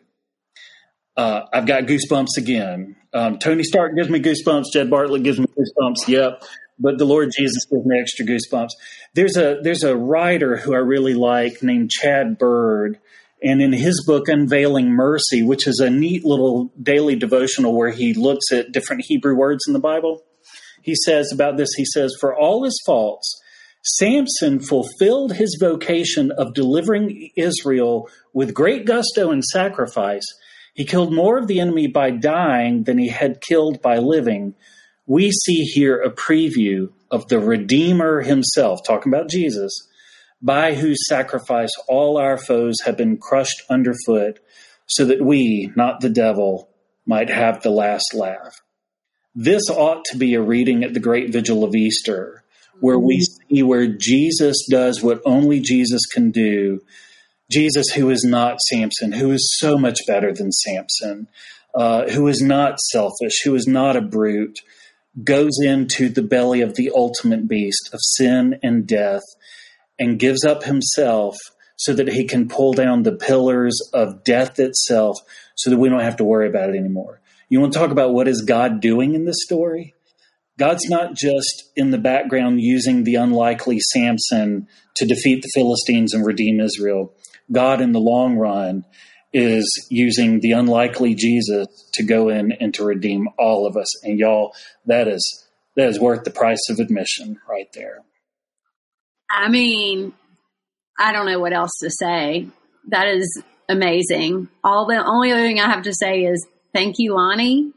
Uh, 1.17 1.43
I've 1.53 1.67
got 1.67 1.85
goosebumps 1.85 2.39
again. 2.39 2.97
Um, 3.13 3.39
Tony 3.39 3.65
Stark 3.65 3.95
gives 3.95 4.09
me 4.09 4.21
goosebumps. 4.21 4.73
Jed 4.73 4.89
Bartlet 4.89 5.23
gives 5.23 5.39
me 5.39 5.47
goosebumps. 5.47 6.09
Yep. 6.09 6.43
But 6.79 6.99
the 6.99 7.05
Lord 7.05 7.31
Jesus 7.37 7.65
gives 7.67 7.85
me 7.85 8.01
extra 8.01 8.25
goosebumps. 8.25 8.71
There's 9.15 9.37
a 9.37 9.59
there's 9.63 9.85
a 9.85 9.97
writer 9.97 10.57
who 10.57 10.75
I 10.75 10.79
really 10.79 11.15
like 11.15 11.63
named 11.63 11.91
Chad 11.91 12.39
Bird, 12.39 12.99
and 13.43 13.61
in 13.61 13.73
his 13.73 14.03
book 14.07 14.29
Unveiling 14.29 14.89
Mercy, 14.89 15.43
which 15.43 15.67
is 15.67 15.81
a 15.81 15.91
neat 15.91 16.25
little 16.25 16.73
daily 16.83 17.15
devotional 17.15 17.77
where 17.77 17.91
he 17.91 18.15
looks 18.15 18.51
at 18.51 18.73
different 18.73 19.05
Hebrew 19.07 19.37
words 19.37 19.65
in 19.67 19.75
the 19.75 19.79
Bible, 19.79 20.23
he 20.81 20.95
says 20.95 21.31
about 21.31 21.57
this. 21.59 21.69
He 21.77 21.85
says, 21.85 22.17
"For 22.19 22.35
all 22.35 22.65
his 22.65 22.81
faults, 22.87 23.39
Samson 23.85 24.59
fulfilled 24.59 25.35
his 25.35 25.59
vocation 25.61 26.33
of 26.33 26.55
delivering 26.55 27.31
Israel 27.37 28.09
with 28.33 28.55
great 28.55 28.87
gusto 28.87 29.31
and 29.31 29.45
sacrifice." 29.45 30.25
He 30.75 30.85
killed 30.85 31.13
more 31.13 31.39
of 31.39 31.47
the 31.47 31.61
enemy 31.61 31.87
by 31.87 32.11
dying 32.11 32.85
than 32.85 32.99
he 32.99 33.09
had 33.09 33.41
killed 33.41 33.83
by 33.83 33.99
living. 33.99 34.55
We 35.07 35.31
see 35.31 35.65
here 35.65 36.01
a 36.01 36.11
preview 36.11 36.93
of 37.11 37.29
the 37.29 37.39
Redeemer 37.39 38.23
himself, 38.23 38.81
talking 38.87 39.13
about 39.13 39.29
Jesus, 39.29 39.73
by 40.41 40.75
whose 40.75 41.07
sacrifice 41.07 41.71
all 41.89 42.17
our 42.17 42.39
foes 42.39 42.77
have 42.85 42.97
been 42.97 43.19
crushed 43.19 43.63
underfoot, 43.69 44.41
so 44.87 45.05
that 45.05 45.25
we, 45.25 45.71
not 45.77 46.01
the 46.01 46.11
devil, 46.11 46.71
might 47.07 47.29
have 47.29 47.63
the 47.63 47.71
last 47.71 48.15
laugh. 48.15 48.63
This 49.35 49.69
ought 49.69 50.05
to 50.07 50.17
be 50.17 50.35
a 50.35 50.43
reading 50.43 50.85
at 50.85 50.95
the 50.95 51.01
great 51.01 51.31
vigil 51.31 51.65
of 51.65 51.75
Easter, 51.75 52.45
where 52.81 52.99
we 52.99 53.19
mm-hmm. 53.19 53.55
see 53.57 53.63
where 53.63 53.87
Jesus 53.87 54.67
does 54.71 55.03
what 55.03 55.21
only 55.25 55.61
Jesus 55.61 56.03
can 56.07 56.31
do 56.31 56.81
Jesus, 57.53 57.89
who 57.91 58.11
is 58.11 58.25
not 58.25 58.61
Samson, 58.61 59.13
who 59.13 59.31
is 59.31 59.57
so 59.59 59.77
much 59.77 59.99
better 60.07 60.33
than 60.33 60.51
Samson, 60.51 61.29
uh, 61.75 62.09
who 62.09 62.27
is 62.29 62.41
not 62.41 62.81
selfish, 62.81 63.43
who 63.45 63.55
is 63.55 63.67
not 63.67 63.97
a 63.97 64.01
brute, 64.01 64.59
goes 65.23 65.61
into 65.63 66.09
the 66.09 66.23
belly 66.23 66.63
of 66.63 66.75
the 66.75 66.91
ultimate 66.95 67.47
beast 67.47 67.91
of 67.93 68.01
sin 68.03 68.59
and 68.63 68.87
death 68.87 69.23
and 69.99 70.19
gives 70.19 70.45
up 70.45 70.65
himself 70.65 71.37
so 71.77 71.93
that 71.93 72.09
he 72.09 72.25
can 72.25 72.49
pull 72.49 72.73
down 72.73 73.03
the 73.03 73.17
pillars 73.17 73.79
of 73.93 74.25
death 74.25 74.59
itself 74.59 75.19
so 75.57 75.71
that 75.71 75.79
we 75.79 75.89
don't 75.89 76.01
have 76.01 76.17
to 76.17 76.25
worry 76.25 76.49
about 76.49 76.71
it 76.71 76.77
anymore. 76.77 77.21
You 77.49 77.61
want 77.61 77.73
to 77.73 77.79
talk 77.79 77.91
about 77.91 78.15
what 78.15 78.29
is 78.29 78.43
God 78.43 78.81
doing 78.81 79.15
in 79.15 79.25
this 79.25 79.43
story? 79.45 79.95
God's 80.59 80.89
not 80.89 81.15
just 81.15 81.71
in 81.77 81.91
the 81.91 81.99
background 81.99 82.61
using 82.61 83.05
the 83.05 83.17
unlikely 83.17 83.79
Samson 83.81 84.69
to 84.97 85.07
defeat 85.07 85.43
the 85.43 85.51
Philistines 85.55 86.15
and 86.15 86.25
redeem 86.25 86.61
Israel. 86.61 87.15
God 87.51 87.81
in 87.81 87.93
the 87.93 88.01
long 88.01 88.37
run 88.37 88.85
is 89.33 89.67
using 89.91 90.41
the 90.41 90.53
unlikely 90.53 91.15
Jesus 91.15 91.67
to 91.95 92.03
go 92.03 92.29
in 92.29 92.53
and 92.53 92.75
to 92.75 92.85
redeem 92.85 93.29
all 93.39 93.67
of 93.67 93.77
us. 93.77 94.05
And 94.05 94.19
y'all, 94.19 94.55
that 94.87 95.09
is 95.09 95.47
that 95.77 95.89
is 95.89 95.99
worth 95.99 96.25
the 96.25 96.31
price 96.31 96.69
of 96.69 96.79
admission 96.79 97.41
right 97.49 97.69
there. 97.73 97.99
I 99.31 99.49
mean, 99.49 100.13
I 100.99 101.13
don't 101.13 101.27
know 101.27 101.41
what 101.41 101.55
else 101.55 101.73
to 101.81 101.91
say. 101.91 102.49
That 102.89 103.09
is 103.09 103.43
amazing. 103.69 104.49
All 104.63 104.87
the 104.87 105.03
only 105.03 105.33
other 105.33 105.43
thing 105.43 105.61
I 105.61 105.71
have 105.71 105.85
to 105.85 105.95
say 105.95 106.25
is 106.25 106.47
thank 106.75 106.97
you, 106.99 107.15
Lonnie. 107.15 107.73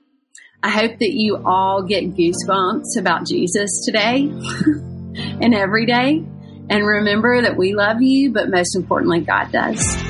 I 0.62 0.70
hope 0.70 0.98
that 1.00 1.12
you 1.12 1.42
all 1.46 1.84
get 1.84 2.16
goosebumps 2.16 2.98
about 2.98 3.26
Jesus 3.28 3.86
today 3.86 4.24
and 5.42 5.54
every 5.54 5.86
day. 5.86 6.26
And 6.70 6.86
remember 6.86 7.42
that 7.42 7.58
we 7.58 7.74
love 7.74 8.02
you, 8.02 8.32
but 8.32 8.50
most 8.50 8.76
importantly, 8.76 9.22
God 9.22 9.52
does. 9.52 10.05